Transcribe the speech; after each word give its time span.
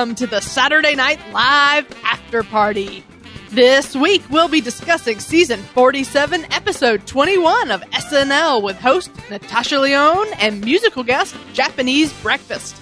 welcome 0.00 0.14
to 0.14 0.26
the 0.26 0.40
Saturday 0.40 0.94
Night 0.94 1.20
Live 1.30 1.86
After 2.04 2.42
Party. 2.42 3.04
This 3.50 3.94
week 3.94 4.22
we'll 4.30 4.48
be 4.48 4.62
discussing 4.62 5.20
season 5.20 5.60
47, 5.60 6.46
episode 6.54 7.06
21 7.06 7.70
of 7.70 7.82
SNL 7.82 8.62
with 8.62 8.78
host 8.78 9.10
Natasha 9.28 9.78
Lyonne 9.78 10.32
and 10.38 10.64
musical 10.64 11.04
guest 11.04 11.36
Japanese 11.52 12.14
Breakfast. 12.22 12.80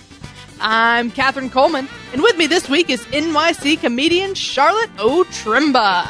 I'm 0.60 1.10
Katherine 1.10 1.50
Coleman, 1.50 1.88
and 2.12 2.22
with 2.22 2.38
me 2.38 2.46
this 2.46 2.68
week 2.68 2.88
is 2.88 3.04
NYC 3.06 3.80
comedian 3.80 4.34
Charlotte 4.34 4.90
O'Trimba. 5.00 6.08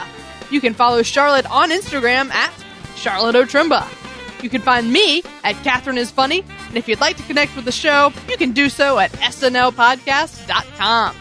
You 0.50 0.60
can 0.60 0.74
follow 0.74 1.02
Charlotte 1.02 1.50
on 1.50 1.70
Instagram 1.70 2.28
at 2.32 2.52
Charlotte 2.96 3.34
O'Trimba. 3.34 3.97
You 4.42 4.48
can 4.48 4.62
find 4.62 4.92
me 4.92 5.22
at 5.42 5.56
Catherine 5.64 5.98
is 5.98 6.10
Funny, 6.10 6.44
and 6.68 6.76
if 6.76 6.88
you'd 6.88 7.00
like 7.00 7.16
to 7.16 7.22
connect 7.24 7.56
with 7.56 7.64
the 7.64 7.72
show, 7.72 8.12
you 8.28 8.36
can 8.36 8.52
do 8.52 8.68
so 8.68 8.98
at 8.98 9.10
snlpodcast.com. 9.12 11.16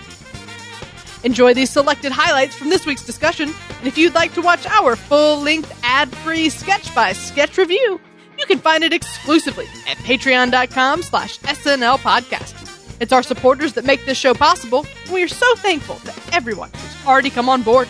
Enjoy 1.23 1.53
these 1.53 1.71
selected 1.71 2.11
highlights 2.11 2.55
from 2.55 2.69
this 2.69 2.85
week's 2.85 3.05
discussion, 3.05 3.51
and 3.79 3.87
if 3.87 3.97
you'd 3.97 4.13
like 4.13 4.33
to 4.35 4.41
watch 4.41 4.65
our 4.67 4.95
full-length 4.95 5.77
ad-free 5.83 6.49
sketch 6.49 6.93
by 6.93 7.13
sketch 7.13 7.57
review, 7.57 7.99
you 8.37 8.45
can 8.45 8.59
find 8.59 8.83
it 8.83 8.93
exclusively 8.93 9.65
at 9.87 9.97
patreon.com 9.97 11.01
slash 11.01 11.39
snlpodcast. 11.39 12.53
It's 12.99 13.11
our 13.11 13.23
supporters 13.23 13.73
that 13.73 13.83
make 13.83 14.05
this 14.05 14.17
show 14.17 14.35
possible, 14.35 14.85
and 15.05 15.13
we 15.13 15.23
are 15.23 15.27
so 15.27 15.55
thankful 15.55 15.95
to 15.95 16.13
everyone 16.33 16.69
who's 16.71 17.07
already 17.07 17.31
come 17.31 17.49
on 17.49 17.63
board. 17.63 17.87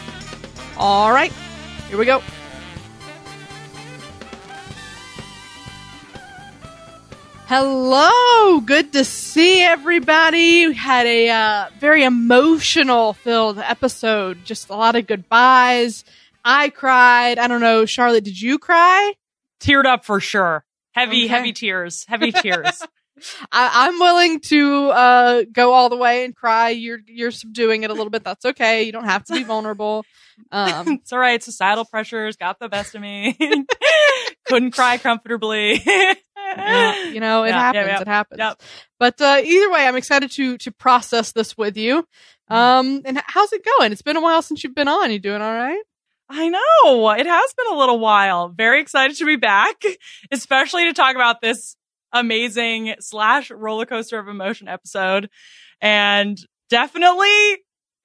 All 0.77 1.11
right, 1.11 1.33
here 1.89 1.97
we 1.97 2.05
go. 2.05 2.21
Hello, 7.49 8.59
good 8.59 8.91
to 8.91 9.05
see 9.05 9.61
everybody. 9.61 10.67
We 10.67 10.73
had 10.73 11.05
a 11.05 11.29
uh, 11.29 11.69
very 11.79 12.03
emotional 12.03 13.13
filled 13.13 13.57
episode, 13.57 14.43
just 14.43 14.69
a 14.69 14.75
lot 14.75 14.97
of 14.97 15.07
goodbyes. 15.07 16.03
I 16.43 16.67
cried. 16.67 17.39
I 17.39 17.47
don't 17.47 17.61
know, 17.61 17.85
Charlotte, 17.85 18.25
did 18.25 18.41
you 18.41 18.59
cry? 18.59 19.13
Teared 19.61 19.85
up 19.85 20.03
for 20.03 20.19
sure. 20.19 20.65
Heavy, 20.91 21.23
Okay. 21.23 21.27
heavy 21.29 21.53
tears. 21.53 22.03
Heavy 22.09 22.33
tears. 22.33 22.83
I, 23.51 23.87
I'm 23.87 23.97
willing 23.97 24.41
to 24.41 24.89
uh, 24.89 25.43
go 25.49 25.71
all 25.71 25.87
the 25.87 25.95
way 25.95 26.25
and 26.25 26.35
cry. 26.35 26.71
You're 26.71 26.99
you're 27.07 27.31
subduing 27.31 27.83
it 27.83 27.89
a 27.89 27.93
little 27.93 28.09
bit. 28.11 28.25
That's 28.25 28.43
okay. 28.43 28.83
You 28.83 28.91
don't 28.91 29.05
have 29.05 29.23
to 29.23 29.33
be 29.33 29.43
vulnerable. 29.43 30.03
Um, 30.51 30.87
it's 31.01 31.11
all 31.13 31.19
right. 31.19 31.41
Societal 31.41 31.85
pressures 31.85 32.35
got 32.35 32.59
the 32.59 32.69
best 32.69 32.95
of 32.95 33.01
me. 33.01 33.37
Couldn't 34.45 34.71
cry 34.71 34.97
comfortably. 34.97 35.81
yeah, 35.85 37.03
you 37.09 37.19
know, 37.19 37.43
it 37.43 37.49
Yeah, 37.49 37.59
happens. 37.59 37.87
yeah. 37.87 38.01
It 38.01 38.07
happens. 38.07 38.55
But 38.99 39.21
uh, 39.21 39.41
either 39.43 39.71
way, 39.71 39.85
I'm 39.87 39.95
excited 39.95 40.31
to 40.31 40.57
to 40.59 40.71
process 40.71 41.31
this 41.33 41.57
with 41.57 41.75
you. 41.77 42.03
Mm-hmm. 42.49 42.53
Um, 42.53 43.01
and 43.05 43.21
how's 43.27 43.51
it 43.51 43.65
going? 43.77 43.91
It's 43.91 44.01
been 44.01 44.17
a 44.17 44.21
while 44.21 44.41
since 44.41 44.63
you've 44.63 44.75
been 44.75 44.87
on. 44.87 45.11
You 45.11 45.19
doing 45.19 45.41
all 45.41 45.53
right? 45.53 45.81
I 46.29 46.49
know. 46.49 47.09
It 47.11 47.25
has 47.25 47.53
been 47.53 47.73
a 47.73 47.77
little 47.77 47.99
while. 47.99 48.49
Very 48.49 48.81
excited 48.81 49.15
to 49.17 49.25
be 49.25 49.37
back, 49.37 49.81
especially 50.31 50.85
to 50.85 50.93
talk 50.93 51.15
about 51.15 51.41
this 51.41 51.75
amazing 52.11 52.95
slash 52.99 53.49
roller 53.51 53.85
coaster 53.85 54.17
of 54.19 54.27
emotion 54.27 54.67
episode. 54.67 55.29
And 55.81 56.37
definitely 56.69 57.57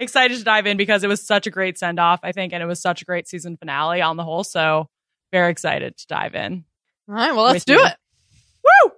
excited 0.03 0.39
to 0.39 0.45
dive 0.45 0.67
in 0.67 0.77
because 0.77 1.05
it 1.05 1.09
was 1.09 1.25
such 1.27 1.47
a 1.47 1.51
great 1.51 1.79
send 1.79 1.99
off, 1.99 2.21
I 2.23 2.33
think, 2.33 2.53
and 2.53 2.63
it 2.63 2.67
was 2.67 2.81
such 2.81 3.03
a 3.03 3.05
great 3.05 3.29
season 3.29 3.57
finale 3.57 4.03
on 4.03 4.17
the 4.17 4.25
whole. 4.25 4.45
So 4.45 4.89
very 5.33 5.51
excited 5.51 5.97
to 5.97 6.07
dive 6.07 6.35
in. 6.35 6.65
All 7.09 7.15
right. 7.15 7.33
Well, 7.33 7.45
let's 7.45 7.65
do 7.65 7.75
you. 7.75 7.85
it. 7.85 7.97
Woo! 8.65 8.93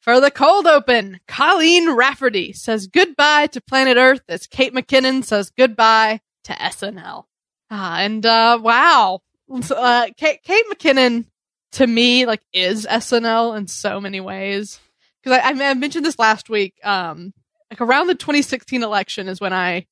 For 0.00 0.20
the 0.20 0.30
cold 0.30 0.66
open, 0.66 1.20
Colleen 1.28 1.94
Rafferty 1.94 2.52
says 2.52 2.86
goodbye 2.88 3.46
to 3.48 3.60
planet 3.60 3.96
Earth 3.96 4.22
as 4.28 4.46
Kate 4.46 4.74
McKinnon 4.74 5.24
says 5.24 5.50
goodbye 5.50 6.20
to 6.44 6.52
SNL. 6.52 7.24
Ah, 7.70 7.98
and 7.98 8.26
uh, 8.26 8.58
wow, 8.60 9.20
uh, 9.50 10.08
Kate, 10.16 10.42
Kate 10.42 10.64
McKinnon 10.72 11.26
to 11.72 11.86
me 11.86 12.26
like 12.26 12.42
is 12.52 12.86
SNL 12.86 13.56
in 13.56 13.66
so 13.66 14.00
many 14.00 14.20
ways. 14.20 14.80
Because 15.22 15.40
I, 15.42 15.50
I 15.50 15.74
mentioned 15.74 16.04
this 16.04 16.18
last 16.18 16.50
week. 16.50 16.74
Um, 16.84 17.32
like 17.70 17.80
around 17.80 18.08
the 18.08 18.14
2016 18.14 18.82
election 18.82 19.28
is 19.28 19.40
when 19.40 19.52
I 19.52 19.86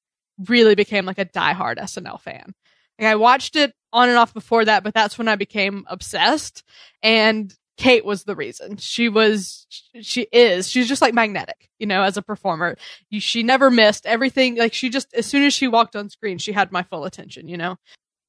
really 0.47 0.75
became 0.75 1.07
like 1.07 1.19
a 1.19 1.25
diehard 1.25 1.79
SNL 1.79 2.21
fan. 2.21 2.55
Like 2.99 3.09
I 3.09 3.17
watched 3.17 3.57
it 3.57 3.73
on 3.93 4.09
and 4.09 4.19
off 4.19 4.35
before 4.35 4.65
that, 4.65 4.85
but 4.85 4.95
that's 4.95 5.19
when 5.19 5.29
I 5.29 5.37
became 5.37 5.85
obsessed. 5.89 6.63
And 7.03 7.55
Kate 7.77 8.05
was 8.05 8.25
the 8.25 8.37
reason. 8.37 8.77
She 8.77 9.09
was, 9.09 9.67
she 10.03 10.27
is, 10.33 10.69
she's 10.69 10.89
just 10.89 11.01
like 11.01 11.15
magnetic, 11.15 11.71
you 11.79 11.87
know, 11.87 12.03
as 12.03 12.19
a 12.19 12.23
performer. 12.23 12.77
She 13.11 13.43
never 13.43 13.71
missed 13.71 14.05
everything. 14.05 14.57
Like 14.57 14.75
she 14.75 14.91
just, 14.91 15.13
as 15.15 15.27
soon 15.27 15.45
as 15.45 15.55
she 15.55 15.67
walked 15.67 15.97
on 15.97 16.11
screen, 16.11 16.37
she 16.37 16.53
had 16.53 16.73
my 16.73 16.83
full 16.83 17.05
attention, 17.05 17.49
you 17.49 17.57
know? 17.57 17.77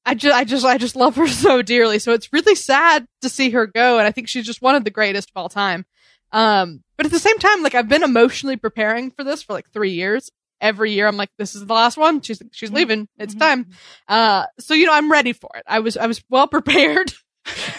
I 0.06 0.14
just, 0.14 0.34
I 0.34 0.44
just, 0.44 0.64
I 0.64 0.78
just 0.78 0.96
love 0.96 1.16
her 1.16 1.28
so 1.28 1.60
dearly. 1.60 1.98
So 1.98 2.12
it's 2.12 2.32
really 2.32 2.54
sad 2.54 3.06
to 3.20 3.28
see 3.28 3.50
her 3.50 3.66
go. 3.66 3.98
And 3.98 4.06
I 4.06 4.10
think 4.10 4.28
she's 4.28 4.46
just 4.46 4.62
one 4.62 4.74
of 4.74 4.84
the 4.84 4.90
greatest 4.90 5.30
of 5.30 5.36
all 5.36 5.48
time. 5.48 5.84
Um, 6.32 6.82
but 6.96 7.04
at 7.04 7.12
the 7.12 7.18
same 7.18 7.38
time, 7.38 7.62
like 7.62 7.74
I've 7.74 7.88
been 7.88 8.02
emotionally 8.02 8.56
preparing 8.56 9.10
for 9.10 9.22
this 9.22 9.42
for 9.42 9.52
like 9.52 9.70
three 9.70 9.92
years. 9.92 10.30
Every 10.62 10.92
year 10.92 11.06
I'm 11.06 11.16
like, 11.18 11.28
this 11.38 11.54
is 11.54 11.66
the 11.66 11.74
last 11.74 11.98
one. 11.98 12.22
She's, 12.22 12.40
she's 12.52 12.70
Mhm. 12.70 12.74
leaving. 12.74 13.08
It's 13.18 13.34
Mhm. 13.34 13.38
time. 13.40 13.66
Uh, 14.08 14.46
so, 14.60 14.72
you 14.74 14.86
know, 14.86 14.94
I'm 14.94 15.12
ready 15.12 15.32
for 15.34 15.50
it. 15.56 15.64
I 15.66 15.80
was, 15.80 15.96
I 15.98 16.06
was 16.06 16.22
well 16.30 16.46
prepared. 16.48 17.12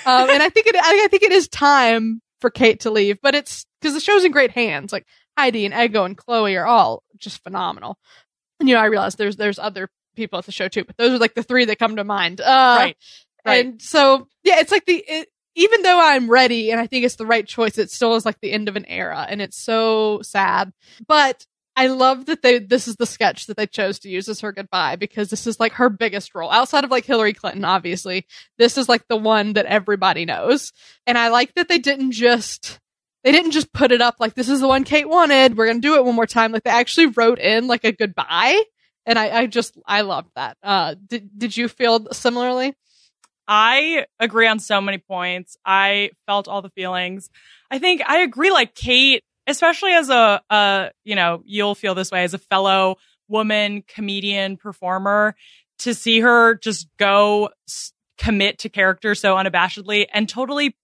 um, 0.06 0.30
and 0.30 0.44
I 0.44 0.50
think 0.50 0.68
it, 0.68 0.76
I, 0.76 1.04
I 1.06 1.08
think 1.08 1.24
it 1.24 1.32
is 1.32 1.48
time 1.48 2.22
for 2.42 2.50
Kate 2.50 2.82
to 2.82 2.92
leave, 2.92 3.20
but 3.22 3.34
it's 3.36 3.66
because 3.82 3.94
the 3.96 4.02
show's 4.02 4.26
in 4.26 4.32
great 4.32 4.52
hands. 4.52 4.92
Like 4.92 5.08
Heidi 5.38 5.66
and 5.66 5.74
Ego 5.74 6.04
and 6.04 6.18
Chloe 6.18 6.58
are 6.58 6.66
all 6.66 7.02
just 7.18 7.42
phenomenal. 7.44 7.98
And, 8.60 8.68
you 8.70 8.76
know, 8.76 8.82
I 8.82 8.86
realize 8.86 9.16
there's, 9.16 9.38
there's 9.38 9.58
other 9.60 9.90
people 10.16 10.38
at 10.38 10.46
the 10.46 10.52
show 10.52 10.68
too, 10.68 10.84
but 10.84 10.98
those 10.98 11.14
are 11.14 11.18
like 11.18 11.34
the 11.34 11.42
three 11.44 11.66
that 11.66 11.80
come 11.80 11.96
to 11.96 12.04
mind. 12.04 12.42
Uh, 12.42 12.76
right. 12.80 12.98
Right. 13.46 13.66
and 13.66 13.82
so, 13.82 14.28
yeah, 14.44 14.60
it's 14.60 14.72
like 14.72 14.86
the, 14.86 15.04
it, 15.08 15.28
even 15.56 15.82
though 15.84 16.00
I'm 16.02 16.30
ready 16.30 16.72
and 16.72 16.80
I 16.82 16.88
think 16.88 17.06
it's 17.06 17.16
the 17.16 17.26
right 17.26 17.46
choice, 17.48 17.78
it 17.78 17.92
still 17.92 18.16
is 18.16 18.26
like 18.26 18.40
the 18.42 18.52
end 18.52 18.68
of 18.70 18.76
an 18.76 18.86
era 18.88 19.26
and 19.30 19.42
it's 19.42 19.58
so 19.58 20.20
sad. 20.24 20.72
But 21.08 21.46
I 21.76 21.88
love 21.88 22.28
that 22.28 22.42
they, 22.44 22.60
this 22.60 22.88
is 22.88 22.98
the 22.98 23.06
sketch 23.06 23.48
that 23.48 23.58
they 23.58 23.66
chose 23.66 24.00
to 24.00 24.10
use 24.10 24.30
as 24.30 24.42
her 24.42 24.52
goodbye 24.52 24.96
because 24.96 25.30
this 25.30 25.48
is 25.48 25.60
like 25.60 25.74
her 25.74 25.90
biggest 25.90 26.36
role 26.36 26.52
outside 26.52 26.84
of 26.84 26.92
like 26.92 27.06
Hillary 27.06 27.34
Clinton, 27.34 27.66
obviously. 27.66 28.28
This 28.58 28.78
is 28.78 28.88
like 28.88 29.08
the 29.08 29.18
one 29.18 29.54
that 29.54 29.66
everybody 29.66 30.26
knows. 30.26 30.72
And 31.08 31.18
I 31.18 31.30
like 31.30 31.56
that 31.56 31.70
they 31.70 31.80
didn't 31.80 32.12
just, 32.12 32.80
they 33.24 33.32
didn't 33.32 33.52
just 33.52 33.74
put 33.74 33.92
it 33.92 34.02
up 34.02 34.18
like 34.20 34.36
this 34.36 34.50
is 34.50 34.60
the 34.60 34.68
one 34.68 34.84
Kate 34.84 35.10
wanted. 35.10 35.58
We're 35.58 35.66
going 35.66 35.82
to 35.82 35.88
do 35.88 35.96
it 35.96 36.06
one 36.06 36.16
more 36.16 36.28
time. 36.28 36.52
Like 36.52 36.64
they 36.64 36.70
actually 36.70 37.08
wrote 37.08 37.40
in 37.40 37.68
like 37.68 37.84
a 37.84 37.92
goodbye. 37.92 38.62
And 39.06 39.18
I, 39.18 39.40
I 39.40 39.46
just, 39.48 39.76
I 39.86 40.02
loved 40.02 40.30
that. 40.36 40.58
Uh, 40.62 40.96
did, 41.08 41.38
did 41.38 41.58
you 41.58 41.68
feel 41.68 42.14
similarly? 42.14 42.76
I 43.48 44.06
agree 44.20 44.48
on 44.48 44.60
so 44.60 44.80
many 44.80 45.00
points. 45.00 45.58
I 45.66 46.12
felt 46.28 46.48
all 46.48 46.62
the 46.62 46.70
feelings. 46.70 47.30
I 47.70 47.80
think 47.80 48.02
I 48.08 48.20
agree, 48.20 48.52
like 48.52 48.76
Kate, 48.76 49.24
especially 49.48 49.92
as 49.92 50.10
a, 50.10 50.42
uh, 50.50 50.90
you 51.04 51.16
know, 51.16 51.42
you'll 51.46 51.76
feel 51.76 51.96
this 51.96 52.12
way 52.12 52.24
as 52.24 52.34
a 52.34 52.38
fellow 52.38 52.98
woman, 53.28 53.84
comedian, 53.88 54.58
performer, 54.58 55.36
to 55.80 55.94
see 55.94 56.20
her 56.20 56.56
just 56.56 56.88
go 56.98 57.50
s- 57.68 57.94
commit 58.18 58.60
to 58.60 58.70
character 58.70 59.16
so 59.16 59.36
unabashedly 59.36 60.06
and 60.14 60.30
totally 60.30 60.76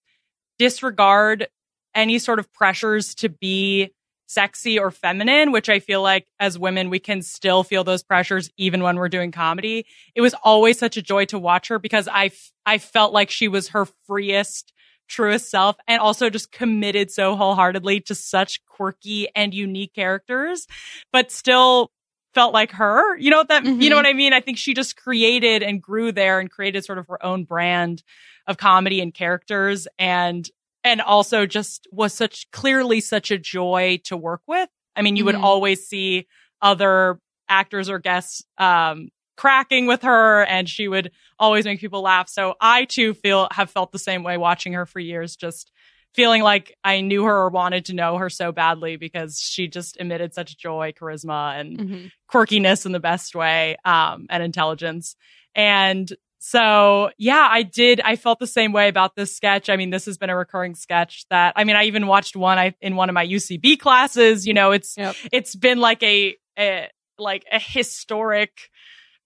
disregard 0.57 1.47
any 1.95 2.19
sort 2.19 2.39
of 2.39 2.51
pressures 2.53 3.15
to 3.15 3.29
be 3.29 3.91
sexy 4.27 4.77
or 4.77 4.91
feminine, 4.91 5.51
which 5.51 5.69
I 5.69 5.79
feel 5.79 6.03
like 6.03 6.27
as 6.39 6.57
women, 6.59 6.91
we 6.91 6.99
can 6.99 7.23
still 7.23 7.63
feel 7.63 7.83
those 7.83 8.03
pressures 8.03 8.51
even 8.57 8.83
when 8.83 8.97
we're 8.97 9.09
doing 9.09 9.31
comedy. 9.31 9.87
It 10.13 10.21
was 10.21 10.35
always 10.43 10.77
such 10.77 10.97
a 10.97 11.01
joy 11.01 11.25
to 11.25 11.39
watch 11.39 11.69
her 11.69 11.79
because 11.79 12.07
I, 12.07 12.25
f- 12.25 12.51
I 12.65 12.77
felt 12.77 13.11
like 13.11 13.31
she 13.31 13.47
was 13.47 13.69
her 13.69 13.85
freest, 14.05 14.71
truest 15.09 15.49
self 15.49 15.75
and 15.87 15.99
also 15.99 16.29
just 16.29 16.51
committed 16.51 17.11
so 17.11 17.35
wholeheartedly 17.35 17.99
to 18.01 18.15
such 18.15 18.63
quirky 18.65 19.27
and 19.35 19.53
unique 19.53 19.93
characters, 19.93 20.67
but 21.11 21.31
still 21.31 21.91
felt 22.33 22.53
like 22.53 22.71
her. 22.71 23.17
You 23.17 23.31
know 23.31 23.39
what 23.39 23.49
that, 23.49 23.63
you 23.65 23.71
Mhm. 23.71 23.89
know 23.89 23.95
what 23.97 24.05
I 24.05 24.13
mean? 24.13 24.33
I 24.33 24.39
think 24.39 24.57
she 24.57 24.73
just 24.73 24.95
created 24.95 25.63
and 25.63 25.81
grew 25.81 26.11
there 26.11 26.39
and 26.39 26.49
created 26.49 26.85
sort 26.85 26.99
of 26.99 27.07
her 27.07 27.23
own 27.25 27.43
brand 27.43 28.03
of 28.47 28.57
comedy 28.57 29.01
and 29.01 29.13
characters 29.13 29.87
and 29.97 30.49
and 30.83 31.01
also 31.01 31.45
just 31.45 31.87
was 31.91 32.13
such 32.13 32.49
clearly 32.51 33.01
such 33.01 33.31
a 33.31 33.37
joy 33.37 33.99
to 34.05 34.15
work 34.15 34.41
with. 34.47 34.69
I 34.95 35.01
mean, 35.01 35.17
you 35.17 35.25
would 35.25 35.35
Mhm. 35.35 35.43
always 35.43 35.85
see 35.87 36.25
other 36.61 37.19
actors 37.49 37.89
or 37.89 37.99
guests 37.99 38.43
um 38.57 39.09
cracking 39.39 39.87
with 39.87 40.01
her 40.01 40.43
and 40.43 40.67
she 40.67 40.89
would 40.89 41.11
always 41.39 41.63
make 41.63 41.79
people 41.79 42.01
laugh. 42.01 42.27
So 42.27 42.55
I 42.59 42.83
too 42.83 43.13
feel 43.13 43.47
have 43.51 43.69
felt 43.69 43.93
the 43.93 43.99
same 43.99 44.21
way 44.21 44.35
watching 44.37 44.73
her 44.73 44.85
for 44.85 44.99
years 44.99 45.37
just 45.37 45.71
feeling 46.13 46.41
like 46.41 46.75
I 46.83 46.99
knew 46.99 47.23
her 47.23 47.35
or 47.43 47.49
wanted 47.49 47.85
to 47.85 47.93
know 47.93 48.17
her 48.17 48.29
so 48.29 48.51
badly 48.51 48.97
because 48.97 49.39
she 49.39 49.67
just 49.69 49.95
emitted 49.97 50.33
such 50.33 50.57
joy, 50.57 50.91
charisma 50.99 51.57
and 51.59 51.79
Mm-hmm. 51.79 52.05
quirkiness 52.29 52.85
in 52.85 52.91
the 52.91 52.99
best 52.99 53.33
way 53.35 53.77
um 53.85 54.27
and 54.29 54.43
intelligence. 54.43 55.15
And 55.55 56.11
so 56.39 57.11
yeah, 57.17 57.47
I 57.49 57.63
did. 57.63 58.01
I 58.01 58.15
felt 58.17 58.39
the 58.39 58.47
same 58.47 58.73
way 58.73 58.87
about 58.89 59.15
this 59.15 59.35
sketch. 59.35 59.69
I 59.69 59.75
mean, 59.77 59.89
this 59.89 60.05
has 60.05 60.17
been 60.17 60.29
a 60.29 60.35
recurring 60.35 60.75
sketch 60.75 61.25
that 61.29 61.53
I 61.55 61.63
mean, 61.63 61.75
I 61.77 61.83
even 61.85 62.07
watched 62.07 62.35
one 62.35 62.57
I, 62.57 62.73
in 62.81 62.95
one 62.97 63.07
of 63.09 63.13
my 63.13 63.25
UCB 63.25 63.79
classes. 63.79 64.45
You 64.47 64.53
know, 64.53 64.71
it's 64.71 64.95
Yep. 64.97 65.15
it's 65.31 65.55
been 65.55 65.79
like 65.79 66.01
a, 66.03 66.35
a 66.57 66.87
like 67.17 67.45
a 67.51 67.59
historic 67.59 68.69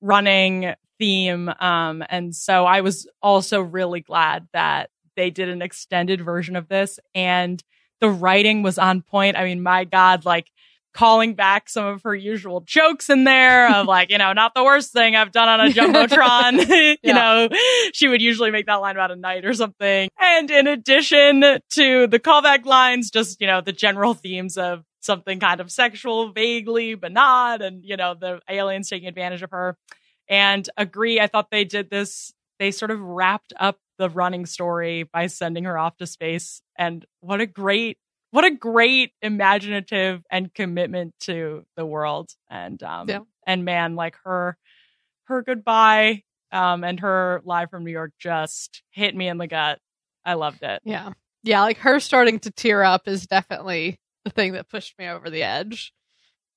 running 0.03 0.73
theme. 0.99 1.49
Um, 1.59 2.03
and 2.09 2.35
so 2.35 2.65
I 2.65 2.81
was 2.81 3.07
also 3.21 3.61
really 3.61 4.01
glad 4.01 4.47
that 4.53 4.89
they 5.15 5.29
did 5.29 5.49
an 5.49 5.61
extended 5.61 6.21
version 6.21 6.55
of 6.55 6.67
this 6.67 6.99
and 7.15 7.63
the 7.99 8.09
writing 8.09 8.63
was 8.63 8.77
on 8.77 9.01
point. 9.01 9.37
I 9.37 9.45
mean, 9.45 9.63
my 9.63 9.85
God, 9.85 10.25
like 10.25 10.51
calling 10.93 11.33
back 11.33 11.69
some 11.69 11.85
of 11.85 12.03
her 12.03 12.13
usual 12.13 12.61
jokes 12.61 13.09
in 13.09 13.23
there 13.23 13.73
of 13.73 13.87
like, 13.87 14.11
you 14.11 14.17
know, 14.17 14.33
not 14.33 14.53
the 14.53 14.63
worst 14.63 14.91
thing 14.91 15.15
I've 15.15 15.31
done 15.31 15.47
on 15.47 15.67
a 15.67 15.69
Jumbotron. 15.71 16.67
you 16.69 16.97
yeah. 17.01 17.13
know, 17.13 17.49
she 17.93 18.07
would 18.07 18.21
usually 18.21 18.51
make 18.51 18.65
that 18.67 18.75
line 18.75 18.95
about 18.95 19.11
a 19.11 19.15
night 19.15 19.45
or 19.45 19.53
something. 19.53 20.09
And 20.19 20.51
in 20.51 20.67
addition 20.67 21.41
to 21.41 22.07
the 22.07 22.19
callback 22.19 22.65
lines, 22.65 23.09
just, 23.09 23.39
you 23.39 23.47
know, 23.47 23.61
the 23.61 23.71
general 23.71 24.13
themes 24.13 24.57
of 24.57 24.83
something 25.03 25.39
kind 25.39 25.59
of 25.59 25.71
sexual, 25.71 26.31
vaguely, 26.31 26.95
but 26.95 27.11
not. 27.11 27.61
And, 27.61 27.83
you 27.83 27.97
know, 27.97 28.13
the 28.13 28.39
aliens 28.49 28.89
taking 28.89 29.07
advantage 29.07 29.41
of 29.41 29.51
her 29.51 29.77
and 30.29 30.67
agree. 30.77 31.19
I 31.19 31.27
thought 31.27 31.51
they 31.51 31.65
did 31.65 31.89
this. 31.89 32.33
They 32.59 32.71
sort 32.71 32.91
of 32.91 32.99
wrapped 32.99 33.53
up 33.59 33.77
the 33.97 34.09
running 34.09 34.45
story 34.45 35.03
by 35.03 35.27
sending 35.27 35.65
her 35.65 35.77
off 35.77 35.97
to 35.97 36.07
space. 36.07 36.61
And 36.77 37.05
what 37.21 37.41
a 37.41 37.45
great 37.45 37.97
what 38.33 38.45
a 38.45 38.49
great 38.49 39.11
imaginative 39.21 40.23
and 40.31 40.51
commitment 40.51 41.13
to 41.19 41.63
the 41.77 41.85
world 41.85 42.31
and 42.49 42.81
um 42.81 43.07
yeah. 43.07 43.19
and 43.45 43.63
man 43.63 43.95
like 43.95 44.15
her 44.23 44.57
her 45.25 45.43
goodbye 45.43 46.23
um 46.51 46.83
and 46.83 46.99
her 47.01 47.43
live 47.45 47.69
from 47.69 47.85
new 47.85 47.91
york 47.91 48.11
just 48.17 48.81
hit 48.89 49.15
me 49.15 49.27
in 49.27 49.37
the 49.37 49.45
gut 49.45 49.77
i 50.25 50.33
loved 50.33 50.63
it 50.63 50.81
yeah 50.83 51.11
yeah 51.43 51.61
like 51.61 51.77
her 51.77 51.99
starting 51.99 52.39
to 52.39 52.49
tear 52.49 52.83
up 52.83 53.07
is 53.07 53.27
definitely 53.27 53.99
the 54.23 54.29
thing 54.29 54.53
that 54.53 54.69
pushed 54.69 54.97
me 54.97 55.07
over 55.07 55.29
the 55.29 55.43
edge 55.43 55.93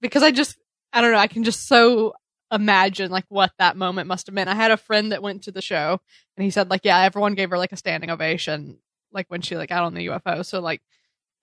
because 0.01 0.23
i 0.23 0.31
just 0.31 0.57
i 0.93 1.01
don't 1.01 1.13
know 1.13 1.19
i 1.19 1.27
can 1.27 1.45
just 1.45 1.67
so 1.67 2.15
imagine 2.53 3.11
like 3.11 3.25
what 3.29 3.53
that 3.59 3.77
moment 3.77 4.07
must 4.07 4.27
have 4.27 4.35
been 4.35 4.49
i 4.49 4.55
had 4.55 4.71
a 4.71 4.77
friend 4.77 5.13
that 5.13 5.23
went 5.23 5.43
to 5.43 5.51
the 5.51 5.63
show 5.63 6.01
and 6.37 6.45
he 6.45 6.51
said 6.51 6.71
like 6.71 6.83
yeah 6.85 7.01
everyone 7.01 7.35
gave 7.35 7.51
her 7.51 7.59
like 7.59 7.73
a 7.73 7.77
standing 7.77 8.11
ovation 8.11 8.79
like 9.13 9.27
when 9.29 9.41
she 9.41 9.57
like 9.57 9.69
got 9.69 9.83
on 9.83 9.95
the 9.95 10.07
ufo 10.07 10.45
so 10.45 10.61
like 10.61 10.81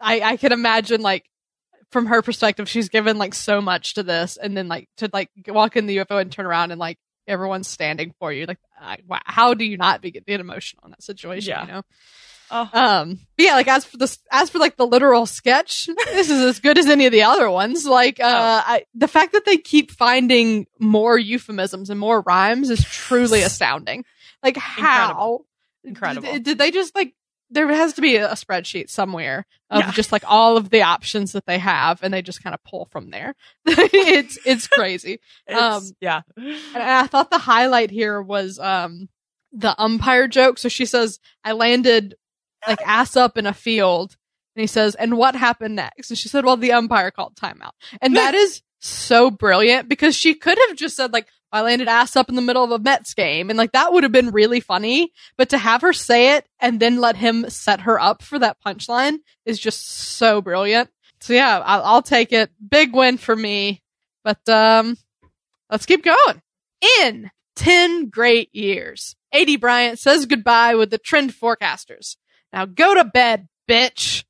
I 0.03 0.21
I 0.21 0.37
can 0.37 0.51
imagine 0.51 1.01
like 1.01 1.29
from 1.91 2.07
her 2.07 2.21
perspective, 2.21 2.67
she's 2.67 2.89
given 2.89 3.17
like 3.17 3.33
so 3.33 3.61
much 3.61 3.93
to 3.95 4.03
this, 4.03 4.37
and 4.37 4.57
then 4.57 4.67
like 4.67 4.89
to 4.97 5.09
like 5.13 5.29
walk 5.47 5.75
in 5.75 5.85
the 5.85 5.97
UFO 5.97 6.19
and 6.19 6.31
turn 6.31 6.45
around 6.45 6.71
and 6.71 6.79
like 6.79 6.97
everyone's 7.27 7.67
standing 7.67 8.13
for 8.19 8.33
you. 8.33 8.45
Like, 8.45 8.57
I, 8.79 8.97
how 9.25 9.53
do 9.53 9.63
you 9.63 9.77
not 9.77 10.01
be 10.01 10.11
get 10.11 10.27
emotional 10.27 10.83
in 10.85 10.91
that 10.91 11.03
situation? 11.03 11.51
Yeah. 11.51 11.61
You 11.65 11.71
know. 11.71 11.81
Oh. 12.55 12.69
Um, 12.71 13.19
but 13.35 13.45
yeah, 13.45 13.53
like 13.55 13.67
as 13.67 13.83
for 13.83 13.97
the 13.97 14.17
as 14.31 14.51
for 14.51 14.59
like 14.59 14.77
the 14.77 14.85
literal 14.85 15.25
sketch, 15.25 15.87
this 16.05 16.29
is 16.29 16.39
as 16.39 16.59
good 16.59 16.77
as 16.77 16.85
any 16.85 17.07
of 17.07 17.11
the 17.11 17.23
other 17.23 17.49
ones. 17.49 17.83
Like, 17.85 18.19
uh, 18.19 18.23
oh. 18.23 18.71
I, 18.73 18.85
the 18.93 19.07
fact 19.07 19.33
that 19.33 19.45
they 19.45 19.57
keep 19.57 19.89
finding 19.89 20.67
more 20.77 21.17
euphemisms 21.17 21.89
and 21.89 21.99
more 21.99 22.21
rhymes 22.21 22.69
is 22.69 22.83
truly 22.83 23.41
astounding. 23.43 24.05
Like, 24.43 24.57
how 24.57 25.45
incredible? 25.83 26.31
Did, 26.31 26.43
did 26.43 26.57
they 26.59 26.69
just 26.69 26.95
like 26.95 27.15
there 27.49 27.67
has 27.69 27.93
to 27.93 28.01
be 28.01 28.17
a 28.17 28.29
spreadsheet 28.29 28.89
somewhere 28.89 29.45
of 29.69 29.79
yeah. 29.81 29.91
just 29.91 30.11
like 30.11 30.23
all 30.27 30.57
of 30.57 30.69
the 30.69 30.81
options 30.83 31.31
that 31.31 31.45
they 31.45 31.57
have 31.57 32.01
and 32.03 32.13
they 32.13 32.21
just 32.21 32.43
kind 32.43 32.53
of 32.53 32.63
pull 32.63 32.85
from 32.85 33.09
there 33.11 33.35
it's 33.65 34.39
it's 34.45 34.67
crazy 34.67 35.19
it's, 35.45 35.61
um 35.61 35.83
yeah 36.01 36.21
and 36.35 36.57
i 36.75 37.05
thought 37.05 37.29
the 37.29 37.37
highlight 37.37 37.91
here 37.91 38.21
was 38.21 38.57
um 38.59 39.07
the 39.51 39.79
umpire 39.79 40.27
joke 40.27 40.57
so 40.57 40.67
she 40.67 40.85
says 40.85 41.19
i 41.43 41.51
landed 41.51 42.15
like 42.67 42.87
ass 42.87 43.15
up 43.15 43.37
in 43.37 43.45
a 43.45 43.53
field 43.53 44.15
and 44.55 44.61
he 44.61 44.67
says 44.67 44.95
and 44.95 45.17
what 45.17 45.35
happened 45.35 45.75
next 45.75 46.09
and 46.09 46.17
she 46.17 46.29
said 46.29 46.45
well 46.45 46.57
the 46.57 46.71
umpire 46.71 47.11
called 47.11 47.35
timeout 47.35 47.71
and 48.01 48.15
that 48.15 48.33
is 48.33 48.61
so 48.79 49.31
brilliant 49.31 49.87
because 49.87 50.15
she 50.15 50.33
could 50.33 50.57
have 50.67 50.77
just 50.77 50.95
said 50.95 51.13
like 51.13 51.27
I 51.53 51.61
landed 51.61 51.87
ass 51.87 52.15
up 52.15 52.29
in 52.29 52.35
the 52.35 52.41
middle 52.41 52.63
of 52.63 52.71
a 52.71 52.79
Mets 52.79 53.13
game. 53.13 53.51
And 53.51 53.57
like 53.57 53.73
that 53.73 53.93
would 53.93 54.01
have 54.01 54.11
been 54.11 54.31
really 54.31 54.59
funny. 54.59 55.13
But 55.37 55.49
to 55.49 55.59
have 55.59 55.81
her 55.81 55.93
say 55.93 56.35
it 56.35 56.47
and 56.59 56.79
then 56.79 56.99
let 56.99 57.15
him 57.15 57.47
set 57.47 57.81
her 57.81 57.99
up 57.99 58.23
for 58.23 58.39
that 58.39 58.57
punchline 58.65 59.19
is 59.45 59.59
just 59.59 59.87
so 59.87 60.41
brilliant. 60.41 60.89
So 61.21 61.33
yeah, 61.33 61.59
I'll, 61.63 61.83
I'll 61.83 62.01
take 62.01 62.33
it. 62.33 62.49
Big 62.67 62.93
win 62.95 63.17
for 63.17 63.35
me. 63.35 63.83
But 64.23 64.49
um, 64.49 64.97
let's 65.69 65.85
keep 65.85 66.03
going. 66.03 66.41
In 67.01 67.29
10 67.55 68.09
great 68.09 68.53
years, 68.53 69.15
Aidy 69.33 69.59
Bryant 69.59 69.99
says 69.99 70.25
goodbye 70.25 70.73
with 70.73 70.89
the 70.89 70.97
trend 70.97 71.33
forecasters. 71.33 72.17
Now 72.53 72.65
go 72.65 72.93
to 72.93 73.03
bed, 73.03 73.49
bitch. 73.67 74.23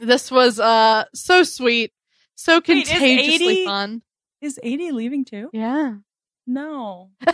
This 0.00 0.30
was 0.30 0.60
uh 0.60 1.04
so 1.14 1.42
sweet, 1.42 1.92
so 2.34 2.60
contagiously 2.60 3.46
Wait, 3.46 3.64
fun. 3.64 4.02
Is 4.42 4.60
Aidy 4.62 4.92
leaving 4.92 5.24
too? 5.24 5.48
Yeah. 5.52 5.94
No. 6.46 7.10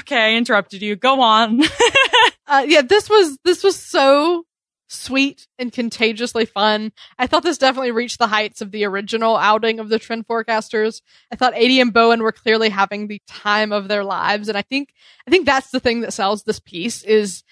okay, 0.00 0.32
I 0.32 0.34
interrupted 0.34 0.82
you. 0.82 0.96
Go 0.96 1.20
on. 1.20 1.62
uh, 2.46 2.64
yeah, 2.66 2.82
this 2.82 3.08
was 3.08 3.38
this 3.44 3.62
was 3.62 3.76
so 3.76 4.44
sweet 4.88 5.48
and 5.58 5.72
contagiously 5.72 6.44
fun. 6.44 6.92
I 7.18 7.26
thought 7.26 7.42
this 7.42 7.56
definitely 7.56 7.92
reached 7.92 8.18
the 8.18 8.26
heights 8.26 8.60
of 8.60 8.72
the 8.72 8.84
original 8.84 9.36
outing 9.36 9.78
of 9.80 9.88
the 9.88 9.98
trend 9.98 10.26
forecasters. 10.28 11.00
I 11.32 11.36
thought 11.36 11.54
Aidy 11.54 11.80
and 11.80 11.94
Bowen 11.94 12.22
were 12.22 12.32
clearly 12.32 12.68
having 12.68 13.06
the 13.06 13.22
time 13.26 13.72
of 13.72 13.88
their 13.88 14.04
lives, 14.04 14.48
and 14.48 14.58
I 14.58 14.62
think 14.62 14.92
I 15.26 15.30
think 15.30 15.46
that's 15.46 15.70
the 15.70 15.80
thing 15.80 16.00
that 16.00 16.12
sells 16.12 16.42
this 16.42 16.60
piece 16.60 17.02
is 17.04 17.42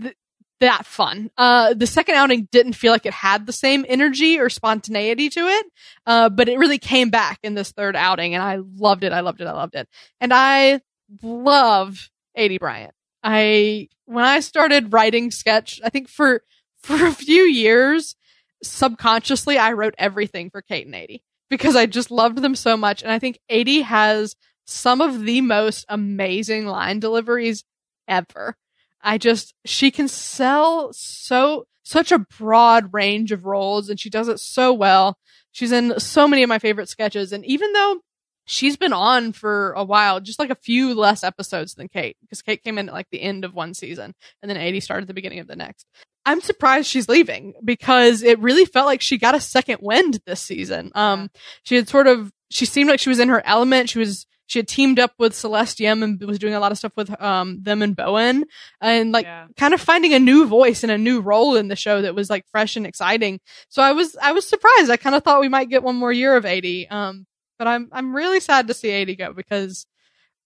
th- 0.00 0.16
that 0.60 0.86
fun. 0.86 1.30
Uh, 1.36 1.74
the 1.74 1.86
second 1.86 2.16
outing 2.16 2.48
didn't 2.50 2.72
feel 2.72 2.92
like 2.92 3.06
it 3.06 3.12
had 3.12 3.46
the 3.46 3.52
same 3.52 3.84
energy 3.88 4.38
or 4.38 4.48
spontaneity 4.48 5.28
to 5.30 5.40
it, 5.40 5.66
uh, 6.06 6.28
but 6.28 6.48
it 6.48 6.58
really 6.58 6.78
came 6.78 7.10
back 7.10 7.38
in 7.42 7.54
this 7.54 7.72
third 7.72 7.96
outing, 7.96 8.34
and 8.34 8.42
I 8.42 8.58
loved 8.76 9.04
it. 9.04 9.12
I 9.12 9.20
loved 9.20 9.40
it. 9.40 9.46
I 9.46 9.52
loved 9.52 9.74
it. 9.74 9.88
And 10.20 10.32
I 10.32 10.80
love 11.22 12.10
Aidy 12.36 12.58
Bryant. 12.58 12.94
I 13.22 13.88
when 14.06 14.24
I 14.24 14.40
started 14.40 14.92
writing 14.92 15.30
sketch, 15.30 15.80
I 15.84 15.90
think 15.90 16.08
for 16.08 16.42
for 16.82 17.06
a 17.06 17.12
few 17.12 17.42
years, 17.42 18.16
subconsciously, 18.62 19.58
I 19.58 19.72
wrote 19.72 19.94
everything 19.98 20.50
for 20.50 20.62
Kate 20.62 20.86
and 20.86 20.94
Aidy 20.94 21.22
because 21.50 21.76
I 21.76 21.86
just 21.86 22.10
loved 22.10 22.38
them 22.38 22.54
so 22.54 22.76
much, 22.76 23.02
and 23.02 23.10
I 23.12 23.18
think 23.18 23.38
Aidy 23.50 23.82
has 23.82 24.36
some 24.66 25.00
of 25.00 25.24
the 25.24 25.40
most 25.40 25.86
amazing 25.88 26.66
line 26.66 27.00
deliveries 27.00 27.64
ever. 28.06 28.56
I 29.02 29.18
just, 29.18 29.54
she 29.64 29.90
can 29.90 30.08
sell 30.08 30.92
so, 30.92 31.66
such 31.82 32.12
a 32.12 32.18
broad 32.38 32.92
range 32.92 33.32
of 33.32 33.44
roles 33.44 33.88
and 33.88 33.98
she 33.98 34.10
does 34.10 34.28
it 34.28 34.40
so 34.40 34.72
well. 34.72 35.18
She's 35.52 35.72
in 35.72 35.98
so 35.98 36.28
many 36.28 36.42
of 36.42 36.48
my 36.48 36.58
favorite 36.58 36.88
sketches. 36.88 37.32
And 37.32 37.44
even 37.46 37.72
though 37.72 38.00
she's 38.44 38.76
been 38.76 38.92
on 38.92 39.32
for 39.32 39.72
a 39.72 39.84
while, 39.84 40.20
just 40.20 40.38
like 40.38 40.50
a 40.50 40.54
few 40.54 40.94
less 40.94 41.22
episodes 41.24 41.74
than 41.74 41.88
Kate, 41.88 42.16
because 42.20 42.42
Kate 42.42 42.62
came 42.62 42.78
in 42.78 42.88
at 42.88 42.94
like 42.94 43.08
the 43.10 43.22
end 43.22 43.44
of 43.44 43.54
one 43.54 43.74
season 43.74 44.14
and 44.42 44.50
then 44.50 44.56
Aidy 44.56 44.82
started 44.82 45.02
at 45.02 45.08
the 45.08 45.14
beginning 45.14 45.38
of 45.38 45.46
the 45.46 45.56
next. 45.56 45.86
I'm 46.26 46.40
surprised 46.42 46.88
she's 46.88 47.08
leaving 47.08 47.54
because 47.64 48.22
it 48.22 48.38
really 48.38 48.66
felt 48.66 48.86
like 48.86 49.00
she 49.00 49.16
got 49.16 49.34
a 49.34 49.40
second 49.40 49.78
wind 49.80 50.20
this 50.26 50.42
season. 50.42 50.92
Um, 50.94 51.30
she 51.62 51.76
had 51.76 51.88
sort 51.88 52.06
of, 52.06 52.32
she 52.50 52.66
seemed 52.66 52.90
like 52.90 53.00
she 53.00 53.08
was 53.08 53.20
in 53.20 53.30
her 53.30 53.44
element. 53.46 53.88
She 53.88 53.98
was 53.98 54.26
she 54.48 54.58
had 54.58 54.66
teamed 54.66 54.98
up 54.98 55.12
with 55.18 55.34
Celeste 55.34 55.78
Yim 55.78 56.02
and 56.02 56.20
was 56.22 56.38
doing 56.38 56.54
a 56.54 56.60
lot 56.60 56.72
of 56.72 56.78
stuff 56.78 56.92
with 56.96 57.22
um 57.22 57.62
them 57.62 57.82
and 57.82 57.94
Bowen 57.94 58.46
and 58.80 59.12
like 59.12 59.26
yeah. 59.26 59.46
kind 59.56 59.74
of 59.74 59.80
finding 59.80 60.14
a 60.14 60.18
new 60.18 60.46
voice 60.46 60.82
and 60.82 60.90
a 60.90 60.98
new 60.98 61.20
role 61.20 61.54
in 61.54 61.68
the 61.68 61.76
show 61.76 62.02
that 62.02 62.14
was 62.14 62.28
like 62.30 62.44
fresh 62.50 62.74
and 62.74 62.86
exciting. 62.86 63.40
So 63.68 63.82
I 63.82 63.92
was 63.92 64.16
I 64.20 64.32
was 64.32 64.48
surprised. 64.48 64.90
I 64.90 64.96
kind 64.96 65.14
of 65.14 65.22
thought 65.22 65.40
we 65.40 65.48
might 65.48 65.68
get 65.68 65.82
one 65.82 65.96
more 65.96 66.10
year 66.10 66.34
of 66.34 66.44
Aidy. 66.44 66.90
Um 66.90 67.26
but 67.58 67.68
I'm 67.68 67.88
I'm 67.92 68.16
really 68.16 68.40
sad 68.40 68.66
to 68.68 68.74
see 68.74 68.88
Aidy 68.88 69.16
go 69.16 69.32
because 69.32 69.86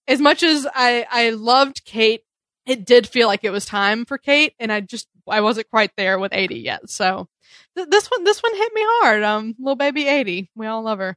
as 0.07 0.19
much 0.19 0.43
as 0.43 0.67
I 0.75 1.07
I 1.09 1.29
loved 1.31 1.85
Kate, 1.85 2.23
it 2.65 2.85
did 2.85 3.07
feel 3.07 3.27
like 3.27 3.45
it 3.45 3.51
was 3.51 3.65
time 3.65 4.03
for 4.05 4.17
Kate 4.17 4.53
and 4.59 4.71
I 4.71 4.81
just 4.81 5.07
I 5.29 5.39
wasn't 5.39 5.69
quite 5.69 5.91
there 5.95 6.19
with 6.19 6.33
Aidy 6.33 6.61
yet. 6.61 6.89
So 6.89 7.29
th- 7.77 7.87
this 7.89 8.07
one 8.07 8.25
this 8.25 8.43
one 8.43 8.53
hit 8.53 8.73
me 8.73 8.81
hard. 8.85 9.23
Um 9.23 9.55
little 9.57 9.77
baby 9.77 10.03
Aidy. 10.03 10.49
We 10.55 10.67
all 10.67 10.83
love 10.83 10.99
her. 10.99 11.15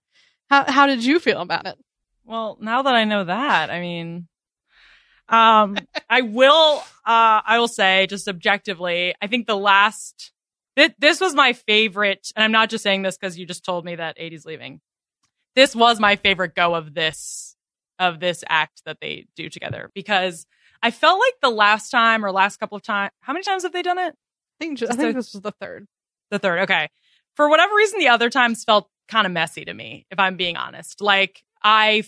How 0.50 0.70
how 0.70 0.86
did 0.86 1.04
you 1.04 1.18
feel 1.18 1.40
about 1.40 1.66
it? 1.66 1.76
Well, 2.26 2.58
now 2.60 2.82
that 2.82 2.94
I 2.94 3.04
know 3.04 3.24
that, 3.24 3.70
I 3.70 3.80
mean, 3.80 4.26
um, 5.28 5.76
I 6.10 6.22
will, 6.22 6.78
uh, 7.04 7.40
I 7.46 7.58
will 7.58 7.68
say 7.68 8.06
just 8.08 8.28
objectively, 8.28 9.14
I 9.22 9.28
think 9.28 9.46
the 9.46 9.56
last, 9.56 10.32
th- 10.76 10.94
this 10.98 11.20
was 11.20 11.34
my 11.34 11.52
favorite, 11.52 12.28
and 12.34 12.42
I'm 12.44 12.52
not 12.52 12.68
just 12.68 12.82
saying 12.82 13.02
this 13.02 13.16
because 13.16 13.38
you 13.38 13.46
just 13.46 13.64
told 13.64 13.84
me 13.84 13.94
that 13.94 14.16
Aidy's 14.18 14.44
leaving. 14.44 14.80
This 15.54 15.74
was 15.74 16.00
my 16.00 16.16
favorite 16.16 16.54
go 16.54 16.74
of 16.74 16.94
this, 16.94 17.56
of 17.98 18.18
this 18.18 18.42
act 18.48 18.82
that 18.84 18.98
they 19.00 19.26
do 19.36 19.48
together 19.48 19.90
because 19.94 20.46
I 20.82 20.90
felt 20.90 21.20
like 21.20 21.34
the 21.40 21.50
last 21.50 21.90
time 21.90 22.24
or 22.24 22.32
last 22.32 22.58
couple 22.58 22.76
of 22.76 22.82
times, 22.82 23.12
how 23.20 23.32
many 23.32 23.44
times 23.44 23.62
have 23.62 23.72
they 23.72 23.82
done 23.82 23.98
it? 23.98 24.14
I 24.14 24.64
think, 24.64 24.78
just, 24.78 24.92
I 24.92 24.96
think 24.96 25.14
this 25.14 25.32
was 25.32 25.42
the 25.42 25.52
third. 25.52 25.86
The 26.30 26.38
third. 26.38 26.60
Okay. 26.60 26.88
For 27.36 27.48
whatever 27.48 27.74
reason, 27.74 28.00
the 28.00 28.08
other 28.08 28.30
times 28.30 28.64
felt 28.64 28.88
kind 29.08 29.26
of 29.26 29.32
messy 29.32 29.64
to 29.64 29.72
me, 29.72 30.06
if 30.10 30.18
I'm 30.18 30.36
being 30.36 30.56
honest. 30.56 31.00
Like 31.00 31.42
I, 31.62 32.04